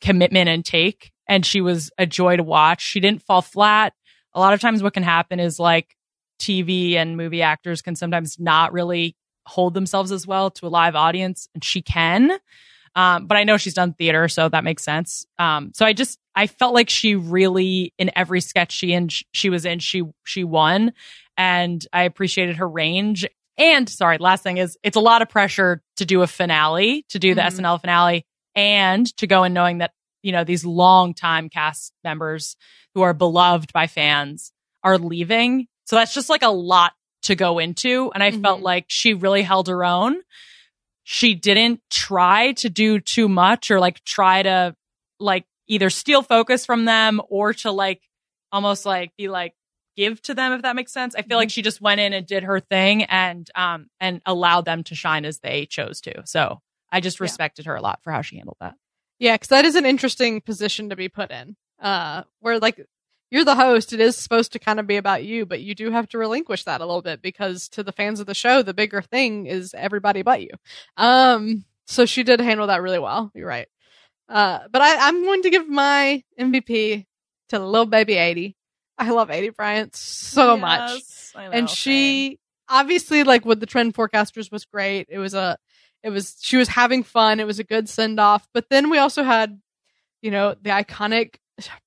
commitment 0.00 0.48
and 0.48 0.64
take 0.64 1.12
and 1.28 1.44
she 1.44 1.60
was 1.60 1.90
a 1.98 2.06
joy 2.06 2.36
to 2.36 2.42
watch. 2.42 2.82
She 2.82 3.00
didn't 3.00 3.22
fall 3.22 3.42
flat. 3.42 3.92
A 4.34 4.40
lot 4.40 4.54
of 4.54 4.60
times 4.60 4.82
what 4.82 4.94
can 4.94 5.02
happen 5.02 5.40
is 5.40 5.58
like 5.58 5.96
TV 6.40 6.94
and 6.94 7.16
movie 7.16 7.42
actors 7.42 7.82
can 7.82 7.96
sometimes 7.96 8.38
not 8.38 8.72
really 8.72 9.16
hold 9.46 9.74
themselves 9.74 10.12
as 10.12 10.26
well 10.26 10.50
to 10.50 10.66
a 10.66 10.68
live 10.68 10.94
audience 10.94 11.48
and 11.54 11.64
she 11.64 11.82
can. 11.82 12.38
Um, 12.94 13.26
but 13.26 13.36
I 13.36 13.44
know 13.44 13.58
she's 13.58 13.74
done 13.74 13.92
theater, 13.92 14.26
so 14.26 14.48
that 14.48 14.64
makes 14.64 14.82
sense. 14.82 15.26
Um, 15.38 15.70
so 15.74 15.84
I 15.84 15.92
just 15.92 16.18
I 16.34 16.46
felt 16.46 16.72
like 16.72 16.88
she 16.88 17.14
really 17.14 17.92
in 17.98 18.10
every 18.16 18.40
sketch 18.40 18.72
she 18.72 18.94
in 18.94 19.08
she 19.10 19.50
was 19.50 19.66
in 19.66 19.80
she 19.80 20.02
she 20.24 20.44
won, 20.44 20.94
and 21.36 21.84
I 21.92 22.02
appreciated 22.04 22.56
her 22.56 22.68
range. 22.68 23.26
And 23.58 23.88
sorry, 23.88 24.18
last 24.18 24.42
thing 24.42 24.58
is 24.58 24.76
it's 24.82 24.96
a 24.96 25.00
lot 25.00 25.22
of 25.22 25.28
pressure 25.28 25.82
to 25.96 26.04
do 26.04 26.22
a 26.22 26.26
finale, 26.26 27.04
to 27.10 27.18
do 27.18 27.34
the 27.34 27.40
Mhm. 27.40 27.46
SNL 27.46 27.78
finale, 27.80 28.26
and 28.54 29.06
to 29.16 29.26
go 29.26 29.44
in 29.44 29.52
knowing 29.52 29.78
that 29.78 29.92
you 30.22 30.32
know 30.32 30.44
these 30.44 30.64
long 30.64 31.14
time 31.14 31.48
cast 31.48 31.92
members 32.04 32.56
who 32.94 33.02
are 33.02 33.14
beloved 33.14 33.72
by 33.72 33.86
fans 33.86 34.52
are 34.82 34.98
leaving. 34.98 35.66
So 35.84 35.96
that's 35.96 36.14
just 36.14 36.28
like 36.28 36.42
a 36.42 36.48
lot 36.48 36.92
to 37.22 37.34
go 37.34 37.58
into, 37.58 38.10
and 38.14 38.22
I 38.22 38.30
felt 38.30 38.60
Mhm. 38.60 38.64
like 38.64 38.84
she 38.88 39.14
really 39.14 39.42
held 39.42 39.68
her 39.68 39.84
own 39.84 40.22
she 41.08 41.34
didn't 41.34 41.80
try 41.88 42.50
to 42.52 42.68
do 42.68 42.98
too 42.98 43.28
much 43.28 43.70
or 43.70 43.78
like 43.78 44.02
try 44.02 44.42
to 44.42 44.74
like 45.20 45.44
either 45.68 45.88
steal 45.88 46.20
focus 46.20 46.66
from 46.66 46.84
them 46.84 47.20
or 47.28 47.54
to 47.54 47.70
like 47.70 48.02
almost 48.50 48.84
like 48.84 49.12
be 49.16 49.28
like 49.28 49.54
give 49.96 50.20
to 50.22 50.34
them 50.34 50.52
if 50.52 50.62
that 50.62 50.76
makes 50.76 50.92
sense. 50.92 51.14
I 51.14 51.22
feel 51.22 51.36
like 51.38 51.50
she 51.50 51.62
just 51.62 51.80
went 51.80 52.00
in 52.00 52.12
and 52.12 52.26
did 52.26 52.42
her 52.44 52.60
thing 52.60 53.04
and 53.04 53.48
um 53.54 53.88
and 54.00 54.20
allowed 54.26 54.64
them 54.64 54.84
to 54.84 54.94
shine 54.94 55.24
as 55.24 55.38
they 55.40 55.66
chose 55.66 56.00
to. 56.02 56.22
So 56.26 56.60
I 56.90 57.00
just 57.00 57.18
Yeah. 57.18 57.24
respected 57.24 57.66
her 57.66 57.74
a 57.76 57.82
lot 57.82 58.00
for 58.02 58.12
how 58.12 58.22
she 58.22 58.36
handled 58.36 58.58
that. 58.60 58.74
Yeah, 59.18 59.34
because 59.34 59.48
that 59.48 59.64
is 59.64 59.76
an 59.76 59.86
interesting 59.86 60.40
position 60.40 60.90
to 60.90 60.96
be 60.96 61.08
put 61.08 61.30
in. 61.30 61.56
Uh, 61.80 62.22
where 62.40 62.58
like 62.58 62.80
you're 63.30 63.44
the 63.44 63.54
host, 63.54 63.92
it 63.92 64.00
is 64.00 64.16
supposed 64.16 64.52
to 64.52 64.58
kind 64.58 64.78
of 64.78 64.86
be 64.86 64.96
about 64.96 65.24
you, 65.24 65.44
but 65.46 65.60
you 65.60 65.74
do 65.74 65.90
have 65.90 66.08
to 66.10 66.18
relinquish 66.18 66.64
that 66.64 66.80
a 66.80 66.86
little 66.86 67.02
bit 67.02 67.20
because 67.22 67.68
to 67.70 67.82
the 67.82 67.92
fans 67.92 68.20
of 68.20 68.26
the 68.26 68.34
show, 68.34 68.62
the 68.62 68.74
bigger 68.74 69.02
thing 69.02 69.46
is 69.46 69.74
everybody 69.74 70.22
but 70.22 70.42
you. 70.42 70.50
Um, 70.96 71.64
so 71.86 72.04
she 72.06 72.22
did 72.22 72.40
handle 72.40 72.66
that 72.68 72.82
really 72.82 72.98
well. 72.98 73.30
You're 73.34 73.48
right. 73.48 73.68
Uh, 74.28 74.60
but 74.70 74.82
I, 74.82 75.08
I'm 75.08 75.22
going 75.22 75.42
to 75.42 75.50
give 75.50 75.68
my 75.68 76.22
MVP 76.38 77.06
to 77.50 77.58
little 77.58 77.86
baby 77.86 78.14
Aidy. 78.14 78.55
I 78.98 79.10
love 79.10 79.28
Aidy 79.28 79.54
Bryant 79.54 79.94
so 79.94 80.56
much. 80.56 80.90
Yes, 80.90 81.32
know, 81.34 81.50
and 81.52 81.68
same. 81.68 81.74
she 81.74 82.38
obviously 82.68 83.24
like 83.24 83.44
with 83.44 83.60
the 83.60 83.66
trend 83.66 83.94
forecasters 83.94 84.50
was 84.50 84.64
great. 84.64 85.06
It 85.10 85.18
was 85.18 85.34
a 85.34 85.58
it 86.02 86.10
was 86.10 86.36
she 86.40 86.56
was 86.56 86.68
having 86.68 87.02
fun. 87.02 87.40
It 87.40 87.46
was 87.46 87.58
a 87.58 87.64
good 87.64 87.88
send 87.88 88.18
off 88.20 88.48
but 88.54 88.68
then 88.70 88.90
we 88.90 88.98
also 88.98 89.22
had 89.22 89.60
you 90.22 90.30
know 90.30 90.54
the 90.60 90.70
iconic 90.70 91.36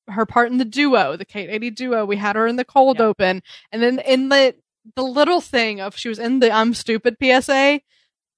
her 0.08 0.26
part 0.26 0.52
in 0.52 0.58
the 0.58 0.66
duo 0.66 1.16
the 1.16 1.26
kate 1.26 1.50
Aidy 1.50 1.74
duo. 1.74 2.06
We 2.06 2.16
had 2.18 2.36
her 2.36 2.48
in 2.48 2.56
the 2.56 2.66
cold 2.66 2.98
Yeah. 3.00 3.06
open. 3.08 3.42
And 3.72 3.82
then 3.82 4.00
in 4.00 4.30
the 4.30 4.56
the 4.96 5.04
little 5.04 5.42
thing 5.42 5.82
of 5.82 5.96
she 5.98 6.10
was 6.10 6.18
in 6.20 6.40
the 6.40 6.52
i'm 6.52 6.74
stupid 6.74 7.16
psa 7.22 7.80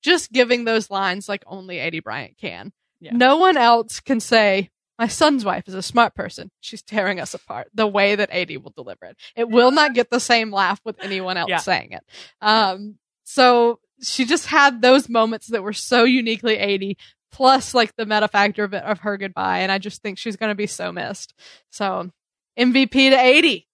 just 0.02 0.32
giving 0.32 0.66
those 0.66 0.90
lines 0.90 1.30
like 1.30 1.44
only 1.46 1.78
Aidy 1.78 2.04
bryant 2.04 2.38
can. 2.38 2.74
Yeah. 3.00 3.12
no 3.14 3.38
one 3.38 3.56
else 3.58 4.00
can 4.00 4.20
say 4.20 4.70
my 5.02 5.08
son's 5.08 5.44
wife 5.44 5.68
is 5.68 5.74
a 5.74 5.82
smart 5.82 6.14
person. 6.14 6.52
She's 6.60 6.84
tearing 6.84 7.20
us 7.20 7.34
apart 7.34 7.70
the 7.74 7.88
way 7.88 8.14
that 8.14 8.30
Aidy 8.30 8.62
will 8.62 8.70
deliver 8.76 9.06
it. 9.06 9.18
It 9.36 9.50
will 9.50 9.72
not 9.72 9.96
get 9.96 10.12
the 10.12 10.20
same 10.20 10.52
laugh 10.52 10.80
with 10.86 11.04
anyone 11.04 11.38
else 11.38 11.50
Yeah. 11.50 11.58
saying 11.58 11.94
it. 11.94 12.04
Um, 12.40 13.00
so 13.24 13.80
she 14.04 14.26
just 14.26 14.46
had 14.46 14.84
those 14.84 15.10
moments 15.10 15.48
that 15.48 15.64
were 15.64 15.74
so 15.74 16.04
uniquely 16.04 16.56
Aidy 16.56 16.98
plus 17.32 17.74
like 17.74 17.96
the 17.96 18.06
meta 18.06 18.28
factor 18.28 18.64
of, 18.64 18.76
it, 18.76 18.84
of 18.84 19.00
her 19.00 19.18
goodbye. 19.18 19.60
And 19.62 19.72
I 19.72 19.80
just 19.80 20.04
think 20.04 20.20
she's 20.20 20.36
going 20.36 20.52
to 20.52 20.56
be 20.56 20.68
so 20.68 20.92
missed. 20.92 21.34
So 21.72 22.12
MVP 22.60 22.92
to 23.10 23.16
Aidy. 23.18 23.66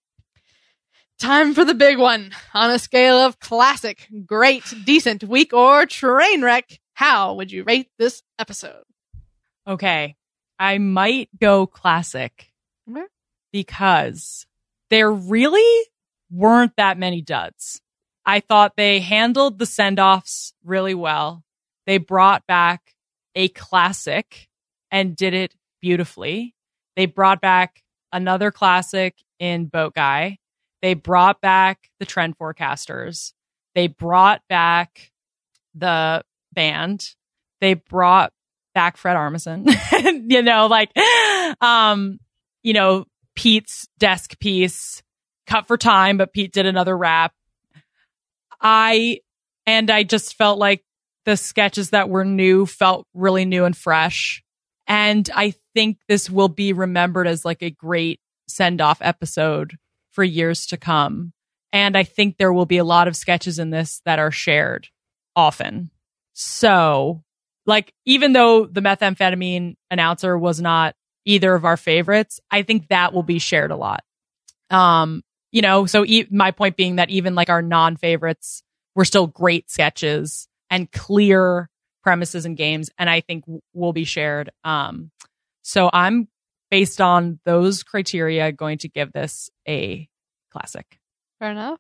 Time 1.20 1.54
for 1.54 1.66
the 1.66 1.74
big 1.74 1.98
one 1.98 2.32
on 2.54 2.72
a 2.72 2.80
scale 2.80 3.18
of 3.18 3.38
classic, 3.42 4.08
great, 4.26 4.64
decent, 4.86 5.26
weak, 5.26 5.52
or 5.52 5.86
train 5.88 6.42
wreck. 6.42 6.80
How 6.94 7.34
would 7.34 7.52
you 7.52 7.64
rate 7.66 7.90
this 7.98 8.24
episode? 8.40 8.84
Okay. 9.68 10.16
I 10.60 10.78
might 10.78 11.30
go 11.40 11.68
classic 11.68 12.52
Okay. 12.90 13.06
because 13.52 14.46
there 14.90 15.12
really 15.12 15.86
weren't 16.32 16.76
that 16.78 16.98
many 16.98 17.22
duds. 17.22 17.82
I 18.26 18.40
thought 18.42 18.76
they 18.76 19.00
handled 19.00 19.60
the 19.60 19.66
send 19.66 20.00
offs 20.00 20.54
really 20.64 20.94
well. 20.96 21.44
They 21.86 21.98
brought 21.98 22.46
back 22.48 22.96
a 23.36 23.48
classic 23.50 24.50
and 24.92 25.16
did 25.16 25.34
it 25.34 25.54
beautifully. 25.82 26.54
They 26.96 27.06
brought 27.06 27.40
back 27.40 27.84
another 28.12 28.52
classic 28.52 29.16
in 29.40 29.66
Boat 29.68 29.94
Guy. 29.94 30.40
They 30.82 30.94
brought 30.94 31.40
back 31.42 31.90
the 32.00 32.06
trend 32.06 32.38
forecasters. 32.38 33.34
They 33.76 33.88
brought 33.88 34.42
back 34.50 35.12
the 35.76 36.24
band. 36.54 37.14
They 37.62 37.76
brought 37.76 38.34
back 38.78 38.96
Fred 38.96 39.16
Armisen. 39.16 39.66
you 40.32 40.44
know, 40.44 40.68
like, 40.68 40.96
um, 41.62 42.20
you 42.62 42.74
know, 42.74 43.06
Pete's 43.36 43.88
desk 43.98 44.40
piece 44.40 45.02
cut 45.48 45.66
for 45.66 45.78
time, 45.78 46.18
but 46.18 46.32
Pete 46.32 46.54
did 46.54 46.68
another 46.68 46.96
rap. 46.96 47.34
I, 48.62 49.22
and 49.66 49.90
I 49.90 50.04
just 50.04 50.36
felt 50.36 50.60
like 50.60 50.84
the 51.26 51.36
sketches 51.36 51.90
that 51.90 52.08
were 52.08 52.24
new 52.24 52.68
felt 52.68 53.08
really 53.16 53.46
new 53.46 53.66
and 53.66 53.76
fresh. 53.76 54.44
And 54.86 55.28
I 55.34 55.56
think 55.74 55.98
this 56.08 56.30
will 56.30 56.48
be 56.48 56.72
remembered 56.72 57.26
as 57.26 57.44
like 57.44 57.64
a 57.64 57.72
great 57.72 58.20
send 58.48 58.80
off 58.80 59.00
episode 59.02 59.76
for 60.12 60.24
years 60.24 60.68
to 60.68 60.78
come. 60.78 61.34
And 61.74 61.98
I 61.98 62.04
think 62.04 62.38
there 62.38 62.54
will 62.54 62.68
be 62.68 62.78
a 62.78 62.84
lot 62.84 63.08
of 63.08 63.16
sketches 63.16 63.58
in 63.58 63.72
this 63.72 64.04
that 64.06 64.20
are 64.20 64.30
shared 64.30 64.90
often. 65.36 65.90
So, 66.34 67.24
like, 67.68 67.94
even 68.06 68.34
though 68.34 68.66
the 68.66 68.82
methamphetamine 68.82 69.76
announcer 69.92 70.38
was 70.38 70.60
not 70.62 70.96
either 71.26 71.54
of 71.54 71.66
our 71.66 71.78
favorites, 71.78 72.40
I 72.50 72.64
think 72.64 72.88
that 72.88 73.14
will 73.14 73.24
be 73.24 73.38
shared 73.40 73.70
a 73.72 73.76
lot. 73.76 74.04
Um, 74.70 75.24
you 75.52 75.62
know, 75.62 75.86
so 75.86 76.06
e- 76.06 76.28
my 76.32 76.52
point 76.52 76.76
being 76.78 76.96
that 76.98 77.10
even 77.10 77.36
like 77.36 77.50
our 77.50 77.62
non 77.62 77.98
favorites 77.98 78.64
were 78.96 79.06
still 79.06 79.28
great 79.28 79.70
sketches 79.70 80.48
and 80.70 80.92
clear 80.92 81.70
premises 82.04 82.46
and 82.46 82.58
games, 82.58 82.90
and 82.98 83.10
I 83.10 83.22
think 83.22 83.44
w- 83.46 83.62
will 83.74 83.94
be 83.94 84.04
shared. 84.06 84.50
Um, 84.64 85.12
so 85.62 85.90
I'm 85.92 86.28
based 86.72 87.00
on 87.02 87.40
those 87.46 87.84
criteria 87.84 88.52
going 88.52 88.78
to 88.80 88.90
give 88.90 89.12
this 89.14 89.50
a 89.68 90.08
classic, 90.52 91.00
Fair 91.40 91.52
enough. 91.52 91.80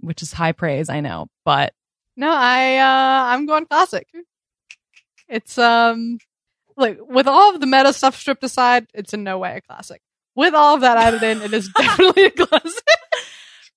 which 0.00 0.22
is 0.22 0.32
high 0.32 0.52
praise, 0.52 0.88
I 0.88 1.00
know, 1.00 1.26
but 1.44 1.74
No, 2.16 2.30
I 2.32 2.76
uh 2.78 3.24
I'm 3.34 3.46
going 3.46 3.66
classic. 3.66 4.08
It's 5.28 5.58
um 5.58 6.18
like 6.76 6.98
with 7.00 7.26
all 7.26 7.54
of 7.54 7.60
the 7.60 7.66
meta 7.66 7.92
stuff 7.92 8.16
stripped 8.16 8.44
aside, 8.44 8.86
it's 8.94 9.14
in 9.14 9.24
no 9.24 9.38
way 9.38 9.56
a 9.56 9.60
classic. 9.60 10.00
With 10.34 10.54
all 10.54 10.74
of 10.74 10.82
that 10.82 10.98
added 10.98 11.22
in, 11.22 11.40
it 11.42 11.52
is 11.54 11.68
definitely 11.76 12.24
a 12.26 12.30
classic. 12.30 12.84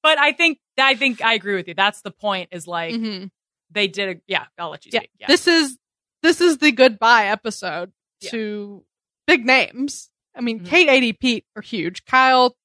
but 0.04 0.18
I 0.18 0.32
think 0.34 0.60
I 0.78 0.96
think 0.96 1.24
I 1.24 1.34
agree 1.34 1.56
with 1.56 1.68
you. 1.68 1.74
That's 1.74 2.02
the 2.02 2.12
point. 2.12 2.50
Is 2.52 2.68
like 2.68 2.94
Mhm. 2.96 3.32
they 3.72 3.88
did. 3.88 4.18
A, 4.18 4.22
yeah, 4.28 4.46
I'll 4.58 4.70
let 4.70 4.86
you 4.86 4.92
Yeah. 4.94 5.02
Yeah, 5.20 5.28
This 5.28 5.48
is 5.48 5.78
this 6.22 6.42
is 6.42 6.58
the 6.58 6.72
goodbye 6.72 7.28
episode 7.28 7.92
Yeah. 8.22 8.32
to 8.32 8.84
big 9.28 9.46
names. 9.46 10.10
I 10.36 10.42
mean, 10.42 10.60
Mhm. 10.62 10.66
Kate 10.68 10.90
Aidy 10.90 11.18
Pete 11.18 11.46
are 11.56 11.62
huge. 11.62 12.06
Kyle 12.06 12.56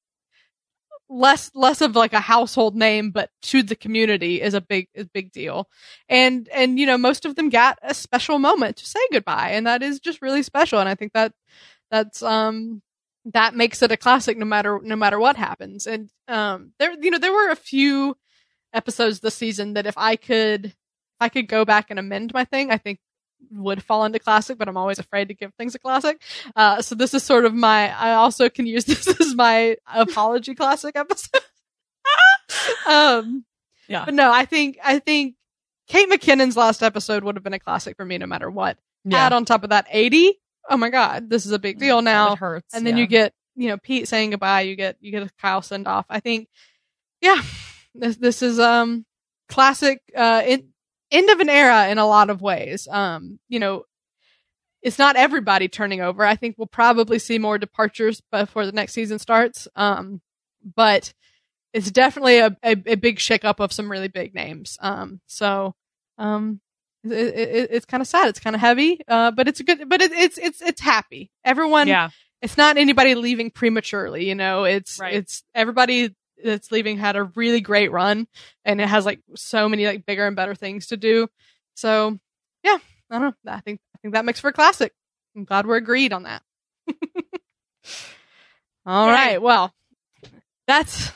less 1.14 1.50
less 1.54 1.80
of 1.80 1.96
like 1.96 2.12
a 2.12 2.20
household 2.20 2.74
name, 2.74 3.10
but 3.10 3.30
to 3.42 3.62
the 3.62 3.76
community 3.76 4.42
is 4.42 4.54
a 4.54 4.60
big 4.60 4.88
is 4.94 5.08
big 5.08 5.32
deal. 5.32 5.68
And 6.08 6.48
and 6.48 6.78
you 6.78 6.86
know, 6.86 6.98
most 6.98 7.24
of 7.24 7.36
them 7.36 7.50
got 7.50 7.78
a 7.82 7.94
special 7.94 8.38
moment 8.38 8.78
to 8.78 8.86
say 8.86 9.00
goodbye, 9.12 9.50
and 9.50 9.66
that 9.66 9.82
is 9.82 10.00
just 10.00 10.22
really 10.22 10.42
special. 10.42 10.80
And 10.80 10.88
I 10.88 10.94
think 10.94 11.12
that 11.14 11.32
that's 11.90 12.22
um 12.22 12.82
that 13.32 13.54
makes 13.54 13.82
it 13.82 13.92
a 13.92 13.96
classic 13.96 14.36
no 14.36 14.44
matter 14.44 14.80
no 14.82 14.96
matter 14.96 15.18
what 15.18 15.36
happens. 15.36 15.86
And 15.86 16.10
um 16.28 16.72
there 16.78 16.94
you 17.00 17.10
know, 17.10 17.18
there 17.18 17.32
were 17.32 17.50
a 17.50 17.56
few 17.56 18.16
episodes 18.72 19.20
this 19.20 19.34
season 19.36 19.74
that 19.74 19.86
if 19.86 19.96
I 19.98 20.16
could 20.16 20.66
if 20.66 20.74
I 21.20 21.28
could 21.28 21.48
go 21.48 21.64
back 21.64 21.86
and 21.90 21.98
amend 21.98 22.34
my 22.34 22.44
thing, 22.44 22.70
I 22.70 22.78
think 22.78 22.98
would 23.52 23.82
fall 23.82 24.04
into 24.04 24.18
classic, 24.18 24.58
but 24.58 24.68
I'm 24.68 24.76
always 24.76 24.98
afraid 24.98 25.28
to 25.28 25.34
give 25.34 25.52
things 25.54 25.74
a 25.74 25.78
classic. 25.78 26.20
Uh, 26.54 26.82
so 26.82 26.94
this 26.94 27.14
is 27.14 27.22
sort 27.22 27.44
of 27.44 27.54
my, 27.54 27.90
I 27.90 28.14
also 28.14 28.48
can 28.48 28.66
use 28.66 28.84
this 28.86 29.08
as 29.20 29.34
my 29.34 29.76
apology 29.92 30.54
classic 30.54 30.96
episode. 30.96 31.42
um, 32.86 33.44
yeah, 33.88 34.04
but 34.04 34.14
no, 34.14 34.32
I 34.32 34.44
think, 34.44 34.78
I 34.82 34.98
think 34.98 35.34
Kate 35.88 36.08
McKinnon's 36.08 36.56
last 36.56 36.82
episode 36.82 37.24
would 37.24 37.36
have 37.36 37.44
been 37.44 37.54
a 37.54 37.58
classic 37.58 37.96
for 37.96 38.04
me 38.04 38.18
no 38.18 38.26
matter 38.26 38.50
what. 38.50 38.78
yeah. 39.04 39.26
Add 39.26 39.32
on 39.32 39.44
top 39.44 39.64
of 39.64 39.70
that 39.70 39.88
Aidy. 39.88 40.32
Oh 40.68 40.76
my 40.76 40.88
God, 40.88 41.28
this 41.28 41.44
is 41.44 41.52
a 41.52 41.58
big 41.58 41.78
deal 41.78 42.00
now 42.00 42.32
it 42.32 42.38
hurts. 42.38 42.74
and 42.74 42.86
then 42.86 42.96
yeah. 42.96 43.02
you 43.02 43.06
get 43.06 43.34
you 43.54 43.68
know 43.68 43.76
Pete 43.76 44.08
saying 44.08 44.30
goodbye. 44.30 44.62
You 44.62 44.76
get 44.76 44.96
you 45.00 45.10
get 45.10 45.22
a 45.22 45.30
Kyle 45.40 45.62
send 45.62 45.86
off. 45.86 46.06
I 46.08 46.20
think, 46.20 46.48
yeah, 47.20 47.40
this 47.94 48.16
this 48.16 48.42
is 48.42 48.58
um 48.58 49.04
classic 49.48 50.00
uh 50.16 50.42
in, 50.46 50.68
end 51.14 51.30
of 51.30 51.40
an 51.40 51.48
era 51.48 51.88
in 51.88 51.98
a 51.98 52.06
lot 52.06 52.28
of 52.30 52.42
ways. 52.42 52.86
Um, 52.90 53.38
you 53.48 53.58
know, 53.58 53.84
it's 54.82 54.98
not 54.98 55.16
everybody 55.16 55.68
turning 55.68 56.00
over. 56.02 56.24
I 56.24 56.36
think 56.36 56.56
we'll 56.58 56.66
probably 56.66 57.18
see 57.18 57.38
more 57.38 57.56
departures 57.58 58.20
before 58.30 58.66
the 58.66 58.72
next 58.72 58.92
season 58.92 59.18
starts. 59.18 59.66
Um, 59.76 60.20
but 60.76 61.12
it's 61.72 61.90
definitely 61.90 62.38
a, 62.38 62.56
a, 62.62 62.76
a 62.86 62.94
big 62.96 63.18
shakeup 63.18 63.60
of 63.60 63.72
some 63.72 63.90
really 63.90 64.08
big 64.08 64.34
names. 64.34 64.76
Um, 64.80 65.20
so 65.26 65.74
um. 66.18 66.60
It, 67.06 67.12
it, 67.12 67.68
it's 67.70 67.84
kind 67.84 68.00
of 68.00 68.06
sad. 68.06 68.28
It's 68.28 68.40
kind 68.40 68.56
of 68.56 68.60
heavy, 68.60 68.98
uh, 69.06 69.30
but 69.30 69.46
it's 69.46 69.60
a 69.60 69.62
good. 69.62 69.90
But 69.90 70.00
it, 70.00 70.10
it's 70.12 70.38
it's 70.38 70.62
it's 70.62 70.80
happy. 70.80 71.30
Everyone, 71.44 71.86
yeah, 71.86 72.08
it's 72.40 72.56
not 72.56 72.78
anybody 72.78 73.14
leaving 73.14 73.50
prematurely, 73.50 74.26
you 74.26 74.34
know, 74.34 74.64
it's, 74.64 74.98
Right. 74.98 75.12
it's 75.12 75.42
everybody 75.54 76.14
that's 76.44 76.70
leaving 76.70 76.98
had 76.98 77.16
a 77.16 77.24
really 77.24 77.60
great 77.60 77.90
run 77.90 78.28
and 78.64 78.80
it 78.80 78.88
has 78.88 79.04
like 79.04 79.20
so 79.34 79.68
many 79.68 79.86
like 79.86 80.06
bigger 80.06 80.26
and 80.26 80.36
better 80.36 80.54
things 80.54 80.88
to 80.88 80.96
do. 80.96 81.28
So 81.74 82.18
yeah, 82.62 82.78
I 83.10 83.18
don't 83.18 83.34
know. 83.44 83.52
I 83.52 83.60
think, 83.60 83.80
I 83.94 83.98
think 84.00 84.14
that 84.14 84.24
makes 84.24 84.40
for 84.40 84.48
a 84.48 84.52
classic. 84.52 84.92
I'm 85.36 85.44
glad 85.44 85.66
we're 85.66 85.76
agreed 85.76 86.12
on 86.12 86.24
that. 86.24 86.42
All 88.86 89.06
Yay. 89.06 89.12
right. 89.12 89.42
Well, 89.42 89.72
that's, 90.66 91.10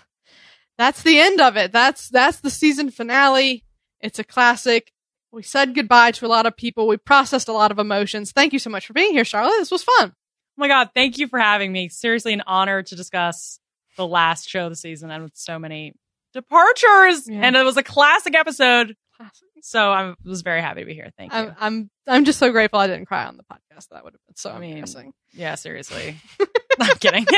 that's 0.77 1.03
the 1.03 1.19
end 1.21 1.41
of 1.41 1.57
it. 1.57 1.73
That's, 1.73 2.09
that's 2.09 2.41
the 2.41 2.51
season 2.51 2.91
finale. 2.91 3.65
It's 4.01 4.19
a 4.19 4.25
classic. 4.25 4.93
We 5.31 5.43
said 5.43 5.75
goodbye 5.75 6.13
to 6.13 6.27
a 6.27 6.29
lot 6.29 6.47
of 6.47 6.57
people. 6.57 6.89
We 6.89 6.97
processed 6.97 7.49
a 7.49 7.53
lot 7.53 7.71
of 7.71 7.79
emotions. 7.79 8.33
Thank 8.33 8.53
you 8.53 8.59
so 8.59 8.71
much 8.71 8.87
for 8.87 8.95
being 8.95 9.13
here, 9.13 9.25
Charlotte. 9.25 9.59
This 9.59 9.71
was 9.71 9.83
fun. 9.83 10.13
Oh 10.15 10.61
my 10.61 10.69
God, 10.69 10.91
thank 10.95 11.19
you 11.19 11.29
for 11.29 11.39
having 11.39 11.71
me. 11.71 11.89
Seriously, 11.89 12.33
an 12.33 12.43
honor 12.47 12.83
to 12.83 12.97
discuss 12.97 13.61
the 13.99 14.07
last 14.07 14.49
show 14.49 14.65
of 14.65 14.71
the 14.71 14.77
season 14.77 15.11
and 15.11 15.25
with 15.25 15.37
so 15.37 15.59
many 15.59 15.93
departures. 16.33 17.29
Yeah. 17.29 17.41
And 17.43 17.57
it 17.57 17.65
was 17.65 17.77
a 17.77 17.83
classic 17.83 18.35
episode. 18.35 18.97
Classic. 19.17 19.49
So 19.61 19.91
I 19.93 20.15
was 20.25 20.43
very 20.43 20.63
happy 20.63 20.81
to 20.81 20.87
be 20.87 20.95
here. 20.95 21.11
Thank 21.19 21.33
you. 21.33 21.39
I'm, 21.39 21.55
I'm, 21.59 21.91
I'm 22.07 22.25
just 22.25 22.39
so 22.39 22.51
grateful 22.53 22.79
I 22.79 22.87
didn't 22.87 23.07
cry 23.07 23.27
on 23.27 23.37
the 23.37 23.43
podcast. 23.43 23.89
That 23.91 24.05
would 24.05 24.15
have 24.15 24.21
been 24.27 24.37
so 24.37 24.51
I 24.51 24.59
mean, 24.61 24.71
embarrassing. 24.71 25.13
yeah, 25.33 25.57
seriously. 25.57 26.17
I'm 26.81 26.97
kidding. 26.97 27.27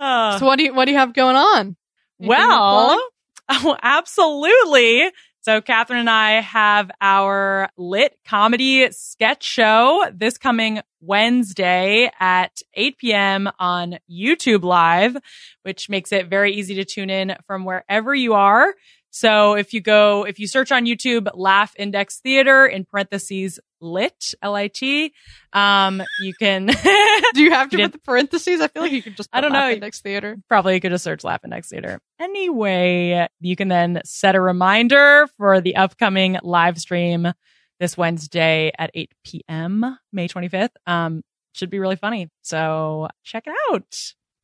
Uh, 0.00 0.38
So 0.38 0.46
what 0.46 0.56
do 0.58 0.64
you, 0.64 0.74
what 0.74 0.84
do 0.86 0.92
you 0.92 0.98
have 0.98 1.14
going 1.14 1.36
on? 1.36 1.76
Anything 2.20 2.28
Well, 2.28 3.00
oh, 3.48 3.76
absolutely. 3.82 5.10
So 5.48 5.62
Catherine 5.62 6.00
and 6.00 6.10
I 6.10 6.42
have 6.42 6.90
our 7.00 7.70
lit 7.78 8.18
comedy 8.26 8.92
sketch 8.92 9.42
show 9.42 10.04
this 10.12 10.36
coming 10.36 10.82
Wednesday 11.00 12.10
at 12.20 12.60
8 12.74 12.98
p.m. 12.98 13.48
on 13.58 13.98
YouTube 14.10 14.62
Live, 14.62 15.16
which 15.62 15.88
makes 15.88 16.12
it 16.12 16.28
very 16.28 16.52
easy 16.52 16.74
to 16.74 16.84
tune 16.84 17.08
in 17.08 17.34
from 17.46 17.64
wherever 17.64 18.14
you 18.14 18.34
are. 18.34 18.74
So 19.10 19.54
if 19.54 19.72
you 19.72 19.80
go, 19.80 20.24
if 20.24 20.38
you 20.38 20.46
search 20.46 20.70
on 20.70 20.84
YouTube, 20.84 21.28
Laugh 21.34 21.74
Index 21.78 22.20
Theater 22.20 22.66
in 22.66 22.84
parentheses 22.84 23.58
lit, 23.80 24.34
L-I-T, 24.42 25.12
um, 25.52 26.02
you 26.20 26.34
can 26.34 26.66
do 27.34 27.42
you 27.42 27.50
have 27.52 27.70
to 27.70 27.78
put 27.78 27.92
the 27.92 27.98
parentheses? 27.98 28.60
I 28.60 28.68
feel 28.68 28.82
like 28.82 28.92
you 28.92 29.02
could 29.02 29.16
just. 29.16 29.28
I 29.32 29.40
don't 29.40 29.52
know. 29.52 29.58
Laugh 29.60 29.74
Index 29.74 30.00
Theater. 30.00 30.36
probably 30.48 30.74
you 30.74 30.80
could 30.80 30.90
just 30.90 31.04
search 31.04 31.24
Laugh 31.24 31.42
Index 31.44 31.68
Theater. 31.68 32.00
Anyway, 32.20 33.26
you 33.40 33.56
can 33.56 33.68
then 33.68 34.00
set 34.04 34.34
a 34.34 34.40
reminder 34.40 35.26
for 35.36 35.60
the 35.60 35.76
upcoming 35.76 36.38
live 36.42 36.78
stream 36.78 37.32
this 37.80 37.96
Wednesday 37.96 38.72
at 38.78 38.90
8 38.94 39.12
p.m., 39.24 39.98
May 40.12 40.26
25th. 40.28 40.70
Um, 40.86 41.22
should 41.52 41.70
be 41.70 41.78
really 41.78 41.96
funny. 41.96 42.28
So 42.42 43.08
check 43.24 43.44
it 43.46 43.54
out. 43.72 43.94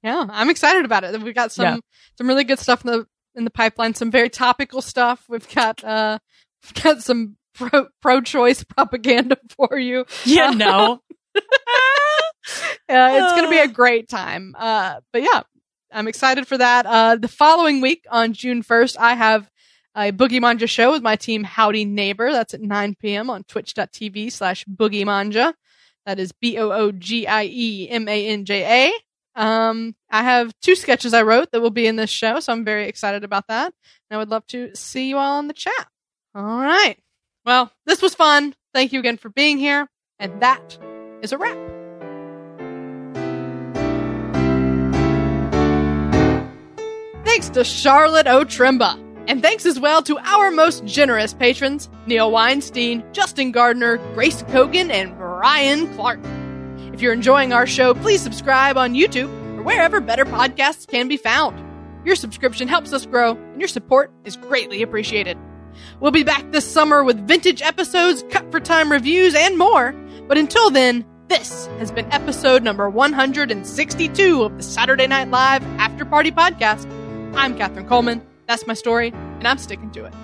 Yeah, 0.03 0.27
I'm 0.29 0.51
excited 0.51 0.85
about 0.85 1.05
it. 1.05 1.21
We've 1.23 1.35
got 1.35 1.51
some 1.53 1.65
Yeah. 1.65 1.77
some 2.19 2.27
really 2.29 2.45
good 2.45 2.59
stuff 2.59 2.85
in 2.85 2.93
the 2.93 3.07
in 3.35 3.45
the 3.45 3.51
pipeline. 3.51 3.95
Some 3.95 4.11
very 4.11 4.31
topical 4.31 4.83
stuff. 4.83 5.25
We've 5.29 5.49
got 5.55 5.83
uh, 5.83 6.19
we've 6.63 6.83
got 6.83 7.03
some 7.03 7.37
pro 7.55 7.87
pro 8.01 8.21
choice 8.21 8.65
propaganda 8.65 9.39
for 9.57 9.79
you. 9.79 10.07
Yeah, 10.25 10.51
no. 10.51 11.03
Uh, 12.87 13.09
it's 13.15 13.33
going 13.33 13.45
to 13.45 13.51
be 13.51 13.59
a 13.59 13.67
great 13.67 14.07
time. 14.07 14.55
Uh, 14.59 15.01
but 15.15 15.23
yeah, 15.23 15.43
I'm 15.91 16.09
excited 16.09 16.47
for 16.47 16.59
that. 16.59 16.85
Uh, 16.85 17.17
the 17.17 17.29
following 17.29 17.81
week 17.81 18.05
on 18.11 18.35
June 18.35 18.63
1st, 18.63 18.99
I 18.99 19.15
have 19.15 19.51
a 19.97 20.13
Boogie 20.13 20.41
Manja 20.41 20.67
show 20.67 20.93
with 20.93 21.03
my 21.03 21.17
team 21.17 21.45
Howdy 21.45 21.87
Neighbor. 21.87 22.33
That's 22.33 22.53
at 22.53 22.61
9 22.61 22.97
p.m. 23.01 23.31
on 23.31 23.45
twitch.tv 23.45 24.31
slash 24.31 24.65
Boogie 24.67 25.07
Manja. 25.07 25.55
That 26.05 26.19
is 26.19 26.33
B 26.33 26.59
O 26.59 26.71
O 26.71 26.93
G 26.93 27.27
I 27.27 27.45
E 27.45 27.89
M 27.89 28.09
A 28.09 28.27
N 28.29 28.45
J 28.45 28.89
A. 28.89 28.93
Um, 29.37 29.95
I 30.11 30.23
have 30.23 30.53
two 30.61 30.77
sketches 30.77 31.13
I 31.13 31.23
wrote 31.23 31.51
that 31.53 31.61
will 31.61 31.71
be 31.71 31.87
in 31.87 31.97
this 31.97 32.11
show, 32.11 32.41
so 32.41 32.53
I'm 32.53 32.65
very 32.65 32.89
excited 32.89 33.25
about 33.25 33.49
that. 33.49 33.73
And 34.09 34.17
I 34.17 34.19
would 34.19 34.31
love 34.31 34.47
to 34.49 34.75
see 34.75 35.09
you 35.09 35.19
all 35.19 35.41
in 35.41 35.49
the 35.49 35.55
chat. 35.55 35.89
All 36.35 36.61
right. 36.61 36.97
Well, 37.45 37.71
this 37.87 38.01
was 38.01 38.15
fun. 38.15 38.55
Thank 38.73 38.93
you 38.93 39.01
again 39.01 39.17
for 39.17 39.29
being 39.29 39.59
here. 39.59 39.89
And 40.19 40.41
that 40.43 40.79
is 41.23 41.33
a 41.33 41.39
wrap. 41.39 41.59
Thanks 47.25 47.49
to 47.51 47.65
Charlotte 47.65 48.27
O'Trimba. 48.27 49.01
And 49.27 49.43
thanks 49.43 49.65
as 49.65 49.81
well 49.81 50.03
to 50.03 50.19
our 50.19 50.51
most 50.51 50.85
generous 50.85 51.33
patrons, 51.33 51.89
Neil 52.07 52.31
Weinstein, 52.31 53.03
Justin 53.13 53.53
Gardner, 53.53 53.97
Grace 54.15 54.43
Kogan, 54.45 54.91
and 54.91 55.17
Brian 55.17 55.93
Clark. 55.95 56.21
If 56.95 57.03
you're 57.03 57.13
enjoying 57.13 57.53
our 57.53 57.67
show, 57.67 57.93
please 57.93 58.21
subscribe 58.21 58.79
on 58.79 58.95
YouTube 58.95 59.29
or 59.59 59.65
wherever 59.65 60.01
better 60.01 60.25
podcasts 60.25 60.87
can 60.87 61.09
be 61.09 61.17
found. 61.17 61.61
Your 62.07 62.15
subscription 62.15 62.69
helps 62.69 62.93
us 62.93 63.05
grow, 63.05 63.33
and 63.33 63.61
your 63.61 63.67
support 63.67 64.13
is 64.23 64.37
greatly 64.37 64.81
appreciated. 64.81 65.37
We'll 65.99 66.13
be 66.13 66.23
back 66.23 66.53
this 66.53 66.65
summer 66.65 67.03
with 67.03 67.27
vintage 67.27 67.63
episodes, 67.63 68.25
cut 68.31 68.49
for 68.53 68.61
time 68.61 68.93
reviews, 68.93 69.35
and 69.35 69.59
more. 69.59 69.93
But 70.29 70.39
until 70.39 70.71
then, 70.71 71.05
this 71.27 71.67
has 71.81 71.91
been 71.91 72.07
episode 72.13 72.63
number 72.63 72.89
162 72.89 74.45
of 74.45 74.57
the 74.57 74.63
Saturday 74.63 75.09
Night 75.09 75.31
Live 75.31 75.65
After 75.81 76.05
Party 76.05 76.31
Podcast. 76.31 76.89
I'm 77.35 77.59
Catherine 77.59 77.89
Coleman. 77.89 78.25
That's 78.47 78.69
my 78.69 78.75
story, 78.75 79.09
and 79.09 79.49
I'm 79.49 79.59
sticking 79.59 79.91
to 79.91 80.05
it. 80.05 80.15